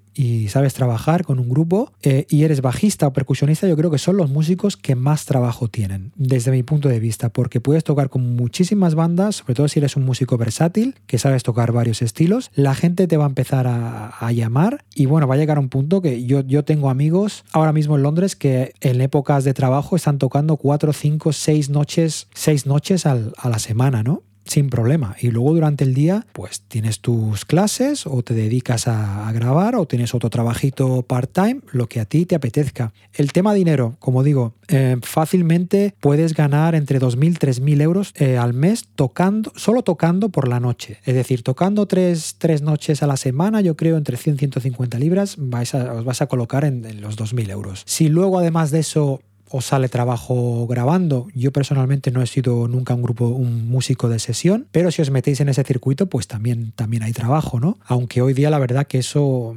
sabes 0.50 0.74
trabajar 0.74 1.24
con 1.24 1.40
un 1.40 1.50
grupo, 1.50 1.92
eh, 2.04 2.28
y 2.30 2.44
eres 2.44 2.62
bajista 2.62 3.08
o 3.08 3.14
percusionista, 3.14 3.68
yo 3.68 3.76
creo 3.76 3.90
que 3.90 3.98
son 3.98 4.18
los 4.18 4.30
músicos 4.30 4.78
que 4.78 4.96
más 4.96 5.26
trabajo 5.26 5.70
tienen, 5.70 6.12
desde 6.16 6.52
mi 6.52 6.64
punto 6.64 6.90
de 6.90 7.00
vista, 7.00 7.30
porque 7.30 7.62
puedes 7.62 7.84
tocar 7.84 8.10
con 8.10 8.36
muchísimas 8.36 8.94
bandas, 8.94 9.38
sobre 9.38 9.56
todo 9.56 9.68
si 9.68 9.80
eres 9.80 9.96
un 9.96 10.04
músico 10.04 10.38
versátil, 10.38 10.96
que 11.08 11.18
sabes 11.18 11.44
tocar 11.44 11.72
varios 11.72 12.02
estilos, 12.02 12.52
la 12.54 12.76
gente 12.76 13.08
te 13.08 13.18
va 13.18 13.24
a 13.24 13.28
empezar 13.28 13.68
a, 13.68 14.32
llamar 14.34 14.84
y 14.96 15.06
bueno, 15.06 15.28
va 15.28 15.36
a 15.36 15.38
llegar 15.38 15.58
a 15.58 15.60
un 15.60 15.70
punto 15.70 16.02
que 16.02 16.26
yo, 16.26 16.42
yo 16.42 16.64
tengo 16.64 16.90
amigos 16.90 17.44
ahora 17.52 17.72
mismo 17.72 17.98
en 17.98 18.04
Londres 18.04 18.36
que 18.36 18.74
en 18.82 19.00
épocas 19.00 19.44
de 19.44 19.54
trabajo 19.54 19.93
están 19.96 20.18
tocando 20.18 20.58
cuatro, 20.58 20.94
cinco, 20.94 21.34
seis 21.34 21.70
noches, 21.70 22.28
seis 22.34 22.66
noches 22.66 23.06
a 23.06 23.50
la 23.50 23.60
semana, 23.60 24.04
¿no? 24.04 24.24
sin 24.46 24.70
problema. 24.70 25.16
Y 25.20 25.32
luego 25.32 25.54
durante 25.54 25.84
el 25.84 25.94
día, 25.94 26.26
pues 26.34 26.62
tienes 26.62 27.00
tus 27.00 27.46
clases 27.46 28.06
o 28.06 28.22
te 28.24 28.34
dedicas 28.34 28.88
a, 28.88 29.32
grabar 29.34 29.76
o 29.76 29.88
tienes 29.88 30.14
otro 30.14 30.30
trabajito 30.30 31.02
part-time, 31.04 31.62
lo 31.72 31.88
que 31.88 32.00
a 32.00 32.06
ti 32.06 32.26
te 32.26 32.36
apetezca. 32.36 32.94
El 33.14 33.32
tema 33.32 33.54
dinero, 33.54 33.96
como 34.00 34.22
digo, 34.22 34.54
eh, 34.68 34.98
fácilmente 35.02 35.96
puedes 36.00 36.34
ganar 36.34 36.76
entre 36.76 37.00
2.000 37.00 37.40
3.000 37.40 37.82
euros 37.82 38.14
eh, 38.16 38.38
al 38.38 38.54
mes 38.54 38.86
tocando, 38.96 39.52
solo 39.56 39.82
tocando 39.82 40.30
por 40.30 40.48
la 40.48 40.60
noche. 40.60 41.00
Es 41.04 41.16
decir, 41.16 41.42
tocando 41.42 41.88
tres, 41.88 42.36
noches 42.62 43.02
a 43.02 43.08
la 43.08 43.18
semana, 43.18 43.62
yo 43.62 43.76
creo 43.76 43.98
entre 43.98 44.18
100 44.18 44.38
150 44.38 45.00
libras, 45.00 45.36
vais 45.38 45.74
os 45.74 46.04
vas 46.04 46.22
a 46.22 46.28
colocar 46.28 46.64
en, 46.66 46.86
en 46.86 47.02
los 47.02 47.18
2.000 47.18 47.50
euros. 47.50 47.84
Si 47.86 48.08
luego 48.10 48.38
además 48.38 48.72
de 48.72 48.80
eso 48.80 49.22
os 49.54 49.66
sale 49.66 49.88
trabajo 49.88 50.66
grabando. 50.66 51.28
Yo 51.36 51.52
personalmente 51.52 52.10
no 52.10 52.24
he 52.24 52.28
sido 52.28 52.68
nunca 52.68 52.96
un 52.96 53.04
grupo, 53.04 53.28
un 53.28 53.70
músico 53.70 54.10
de 54.10 54.18
sesión, 54.18 54.68
pero 54.72 54.90
si 54.90 55.04
os 55.04 55.12
metéis 55.12 55.42
en 55.42 55.50
ese 55.50 55.64
circuito, 55.64 56.08
pues 56.08 56.28
también, 56.28 56.74
también 56.76 57.04
hay 57.04 57.14
trabajo, 57.14 57.60
¿no? 57.60 57.78
Aunque 57.86 58.24
hoy 58.24 58.34
día 58.34 58.50
la 58.50 58.58
verdad 58.58 58.88
que 58.88 58.98
eso 58.98 59.56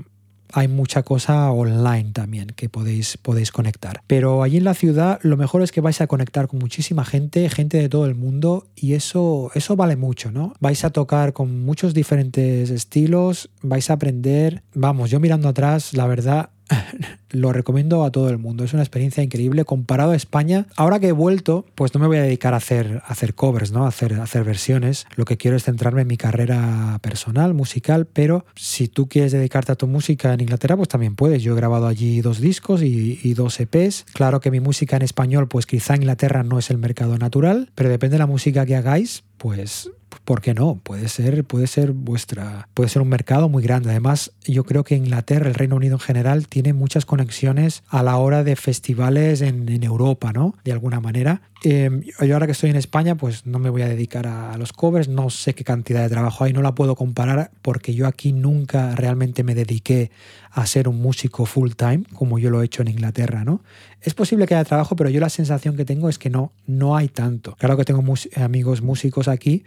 hay 0.53 0.69
mucha 0.69 1.03
cosa 1.03 1.51
online 1.51 2.11
también 2.13 2.49
que 2.49 2.69
podéis, 2.69 3.17
podéis 3.17 3.51
conectar. 3.53 4.03
Pero 4.07 4.43
allí 4.43 4.59
en 4.59 4.65
la 4.65 4.75
ciudad 4.75 5.19
lo 5.23 5.39
mejor 5.39 5.63
es 5.63 5.73
que 5.73 5.81
vais 5.81 6.01
a 6.03 6.07
conectar 6.07 6.47
con 6.47 6.59
muchísima 6.59 7.05
gente, 7.05 7.49
gente 7.49 7.79
de 7.79 7.89
todo 7.89 8.05
el 8.05 8.15
mundo 8.15 8.67
y 8.77 8.93
eso, 8.93 9.51
eso 9.55 9.77
vale 9.77 9.97
mucho, 9.97 10.31
¿no? 10.31 10.53
Vais 10.61 10.85
a 10.85 10.91
tocar 10.91 11.33
con 11.33 11.65
muchos 11.65 11.95
diferentes 11.95 12.69
estilos, 12.69 13.49
vais 13.63 13.89
a 13.89 13.95
aprender. 13.95 14.63
Vamos, 14.75 15.11
yo 15.11 15.21
mirando 15.21 15.49
atrás, 15.49 15.95
la 15.95 16.07
verdad, 16.07 16.51
lo 17.31 17.53
recomiendo 17.53 18.05
a 18.05 18.11
todo 18.11 18.31
el 18.31 18.39
mundo. 18.39 18.65
Es 18.65 18.73
una 18.73 18.83
experiencia 18.83 19.23
increíble 19.23 19.65
comparado 19.65 20.13
a 20.13 20.17
España. 20.17 20.67
Ahora 20.77 21.01
que 21.01 21.09
he 21.09 21.13
vuelto, 21.13 21.67
pues 21.75 21.95
no 21.95 22.01
me 22.01 22.07
voy 22.07 22.19
a 22.19 22.23
dedicar 22.23 22.55
a 22.55 22.59
hacer, 22.59 23.03
hacer 23.07 23.35
covers, 23.35 23.73
¿no? 23.73 23.85
A 23.85 23.89
hacer, 23.89 24.15
hacer 24.15 24.45
versiones. 24.45 25.07
Lo 25.17 25.25
que 25.25 25.37
quiero 25.37 25.57
es 25.57 25.65
centrarme 25.65 26.03
en 26.03 26.09
mi 26.09 26.17
carrera 26.17 26.99
personal, 27.03 27.55
musical, 27.55 28.07
pero 28.07 28.45
si 28.55 28.89
tú 28.89 29.09
quieres 29.09 29.33
dedicarte 29.33 29.73
a 29.73 29.77
tu 29.77 29.87
música 29.87 30.33
en 30.33 30.41
Inglaterra, 30.41 30.77
pues 30.77 30.89
también 30.89 31.15
puedes. 31.15 31.43
Yo 31.43 31.53
he 31.53 31.57
grabado 31.57 31.87
allí 31.87 32.21
dos 32.21 32.41
discos 32.41 32.83
y, 32.83 33.21
y 33.23 33.35
dos 33.35 33.59
EPs. 33.61 34.07
Claro 34.13 34.41
que 34.41 34.51
mi 34.51 34.61
música 34.61 34.97
en 34.97 35.03
español, 35.03 35.49
pues 35.49 35.67
quizá 35.67 35.97
Inglaterra 35.97 36.43
no 36.43 36.59
es 36.59 36.71
el 36.71 36.79
mercado 36.79 37.19
natural, 37.19 37.71
pero 37.75 37.91
depende 37.91 38.15
de 38.15 38.21
la 38.21 38.27
música 38.27 38.67
que 38.67 38.77
hagáis, 38.77 39.25
pues 39.39 39.91
¿por 40.25 40.41
qué 40.41 40.55
no? 40.55 40.81
Puede 40.83 41.09
ser, 41.09 41.45
puede 41.45 41.67
ser 41.67 41.93
vuestra, 41.93 42.69
puede 42.75 42.89
ser 42.89 43.03
un 43.03 43.09
mercado 43.09 43.49
muy 43.49 43.63
grande. 43.63 43.91
Además, 43.91 44.33
yo 44.45 44.65
creo 44.65 44.85
que 44.85 44.95
Inglaterra, 44.95 45.49
el 45.49 45.55
Reino 45.55 45.77
Unido 45.77 45.95
en 45.95 46.01
general, 46.01 46.49
tiene 46.49 46.73
muchas 46.73 47.05
conexiones 47.07 47.83
a 47.89 48.03
la 48.03 48.17
hora 48.17 48.45
de 48.45 48.57
festivales 48.57 49.41
en, 49.43 49.67
Europa, 49.83 50.33
¿no? 50.33 50.55
De 50.65 50.73
alguna 50.73 51.01
manera. 51.01 51.43
Em, 51.63 52.03
yo 52.03 52.35
ahora 52.35 52.47
que 52.47 52.53
estoy 52.53 52.71
en 52.71 52.77
España, 52.77 53.17
pues 53.17 53.47
no 53.47 53.59
me 53.59 53.71
voy 53.71 53.83
a 53.83 53.89
dedicar 53.89 54.27
a, 54.27 54.57
los 54.57 54.73
covers, 54.73 55.09
no 55.09 55.31
sé 55.31 55.55
qué 55.55 55.65
cantidad 55.65 56.03
de 56.03 56.09
trabajo 56.09 56.45
hay, 56.45 56.53
no 56.53 56.63
la 56.63 56.75
puedo 56.75 56.97
comparar 56.97 57.51
porque 57.63 57.95
yo 57.95 58.07
aquí 58.07 58.33
nunca 58.33 58.95
realmente 58.95 59.45
me 59.45 59.55
dediqué 59.55 60.11
a 60.51 60.67
ser 60.67 60.89
un 60.89 61.01
músico 61.01 61.45
full 61.47 61.73
time, 61.73 62.05
como 62.15 62.39
yo 62.39 62.51
lo 62.51 62.63
he 62.63 62.65
hecho 62.65 62.83
en 62.83 62.89
Inglaterra, 62.89 63.45
¿no? 63.45 63.63
Es 64.01 64.15
posible 64.15 64.47
que 64.47 64.55
haya 64.55 64.65
trabajo, 64.65 64.97
pero 64.97 65.11
yo 65.11 65.21
la 65.21 65.29
sensación 65.29 65.77
que 65.77 65.85
tengo 65.85 66.09
es 66.09 66.19
que 66.19 66.31
no, 66.31 66.53
no 66.67 66.97
hay 66.97 67.09
tanto. 67.09 67.57
Claro 67.57 67.77
que 67.77 67.85
tengo 67.85 68.03
amigos 68.37 68.83
músicos 68.83 69.29
aquí 69.29 69.65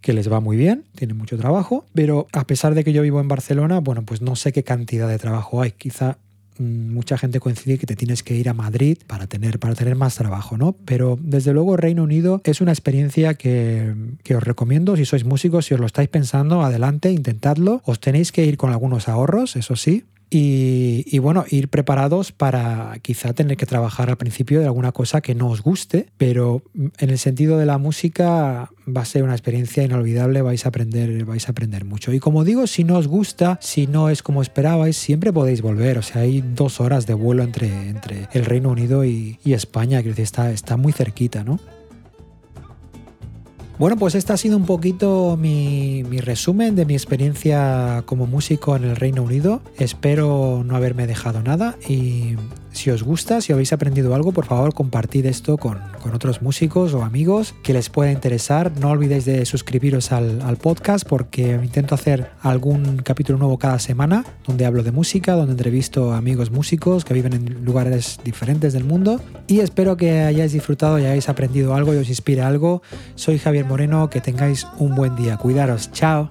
que 0.00 0.12
les 0.12 0.30
va 0.30 0.40
muy 0.40 0.56
bien, 0.56 0.84
tienen 0.94 1.16
mucho 1.16 1.36
trabajo, 1.36 1.84
pero 1.94 2.26
a 2.32 2.46
pesar 2.46 2.74
de 2.74 2.84
que 2.84 2.92
yo 2.92 3.02
vivo 3.02 3.20
en 3.20 3.28
Barcelona, 3.28 3.80
bueno, 3.80 4.02
pues 4.02 4.22
no 4.22 4.36
sé 4.36 4.52
qué 4.52 4.62
cantidad 4.62 5.08
de 5.08 5.18
trabajo 5.18 5.60
hay. 5.60 5.72
Quizá 5.72 6.18
mm, 6.58 6.92
mucha 6.92 7.18
gente 7.18 7.40
coincide 7.40 7.78
que 7.78 7.86
te 7.86 7.96
tienes 7.96 8.22
que 8.22 8.34
ir 8.34 8.48
a 8.48 8.54
Madrid 8.54 8.98
para 9.06 9.26
tener, 9.26 9.58
para 9.58 9.74
tener 9.74 9.96
más 9.96 10.14
trabajo, 10.14 10.56
¿no? 10.56 10.72
Pero 10.84 11.18
desde 11.20 11.52
luego 11.52 11.76
Reino 11.76 12.04
Unido 12.04 12.40
es 12.44 12.60
una 12.60 12.72
experiencia 12.72 13.34
que, 13.34 13.94
que, 14.22 14.36
os 14.36 14.42
recomiendo. 14.42 14.96
Si 14.96 15.04
sois 15.04 15.24
músicos, 15.24 15.66
si 15.66 15.74
os 15.74 15.80
lo 15.80 15.86
estáis 15.86 16.08
pensando, 16.08 16.62
adelante, 16.62 17.10
intentadlo. 17.10 17.82
Os 17.84 18.00
tenéis 18.00 18.32
que 18.32 18.44
ir 18.44 18.56
con 18.56 18.70
algunos 18.70 19.08
ahorros, 19.08 19.56
eso 19.56 19.76
sí, 19.76 20.04
y, 20.30 21.18
bueno, 21.20 21.44
ir 21.48 21.68
preparados 21.68 22.32
para 22.32 22.96
quizá 23.00 23.32
tener 23.32 23.56
que 23.56 23.66
trabajar 23.66 24.10
al 24.10 24.16
principio 24.16 24.60
de 24.60 24.66
alguna 24.66 24.92
cosa 24.92 25.20
que 25.20 25.34
no 25.34 25.48
os 25.48 25.62
guste, 25.62 26.10
pero 26.18 26.62
en 26.98 27.10
el 27.10 27.18
sentido 27.18 27.56
de 27.56 27.66
la 27.66 27.78
música 27.78 28.70
va 28.86 29.02
a 29.02 29.04
ser 29.06 29.22
una 29.22 29.32
experiencia 29.32 29.82
inolvidable, 29.82 30.42
vais 30.42 30.66
a 30.66 30.68
aprender, 30.68 31.24
vais 31.24 31.48
a 31.48 31.52
aprender 31.52 31.84
mucho. 31.84 32.12
Y 32.12 32.20
como 32.20 32.44
digo, 32.44 32.66
si 32.66 32.84
no 32.84 32.98
os 32.98 33.08
gusta, 33.08 33.58
si 33.62 33.86
no 33.86 34.10
es 34.10 34.22
como 34.22 34.42
esperabais, 34.42 34.96
siempre 34.96 35.32
podéis 35.32 35.62
volver. 35.62 35.98
O 35.98 36.02
sea, 36.02 36.22
hay 36.22 36.42
dos 36.42 36.80
horas 36.80 37.06
de 37.06 37.14
vuelo 37.14 37.42
entre, 37.42 37.88
entre 37.88 38.28
el 38.32 38.44
Reino 38.44 38.70
Unido 38.70 39.04
y, 39.04 39.38
España, 39.44 40.02
que 40.02 40.10
está, 40.22 40.52
está 40.52 40.76
muy 40.76 40.92
cerquita, 40.92 41.42
¿no? 41.42 41.58
Bueno, 43.78 43.96
pues 43.96 44.16
este 44.16 44.32
ha 44.32 44.36
sido 44.36 44.56
un 44.56 44.66
poquito 44.66 45.36
mi, 45.36 46.02
resumen 46.02 46.74
de 46.74 46.84
mi 46.84 46.94
experiencia 46.94 48.02
como 48.06 48.26
músico 48.26 48.74
en 48.74 48.82
el 48.82 48.96
Reino 48.96 49.22
Unido. 49.22 49.62
Espero 49.78 50.64
no 50.66 50.74
haberme 50.74 51.06
dejado 51.06 51.42
nada 51.42 51.76
y 51.88 52.34
si 52.72 52.90
os 52.90 53.04
gusta, 53.04 53.40
si 53.40 53.52
habéis 53.52 53.72
aprendido 53.72 54.14
algo, 54.14 54.32
por 54.32 54.46
favor 54.46 54.74
compartid 54.74 55.26
esto 55.26 55.56
con, 55.56 55.80
otros 56.12 56.42
músicos 56.42 56.94
o 56.94 57.02
amigos 57.02 57.54
que 57.62 57.72
les 57.72 57.90
pueda 57.90 58.10
interesar. 58.10 58.72
No 58.80 58.90
olvidéis 58.90 59.26
de 59.26 59.44
suscribiros 59.44 60.10
al, 60.10 60.40
al, 60.42 60.56
podcast 60.56 61.06
porque 61.06 61.50
intento 61.62 61.94
hacer 61.94 62.30
algún 62.40 62.98
capítulo 62.98 63.38
nuevo 63.38 63.58
cada 63.58 63.78
semana 63.78 64.24
donde 64.46 64.64
hablo 64.64 64.82
de 64.82 64.90
música, 64.90 65.34
donde 65.34 65.52
entrevisto 65.52 66.14
amigos 66.14 66.50
músicos 66.50 67.04
que 67.04 67.14
viven 67.14 67.34
en 67.34 67.64
lugares 67.64 68.18
diferentes 68.24 68.72
del 68.72 68.84
mundo. 68.84 69.20
Y 69.46 69.60
espero 69.60 69.96
que 69.96 70.22
hayáis 70.22 70.52
disfrutado 70.52 70.98
y 70.98 71.02
hayáis 71.02 71.28
aprendido 71.28 71.74
algo 71.74 71.94
y 71.94 71.98
os 71.98 72.08
inspire 72.08 72.40
algo. 72.40 72.82
Soy 73.16 73.38
Javier 73.38 73.66
Moreno, 73.68 74.10
que 74.10 74.20
tengáis 74.20 74.66
un 74.78 74.94
buen 74.94 75.14
día. 75.14 75.36
Cuidaros. 75.36 75.92
Chao. 75.92 76.30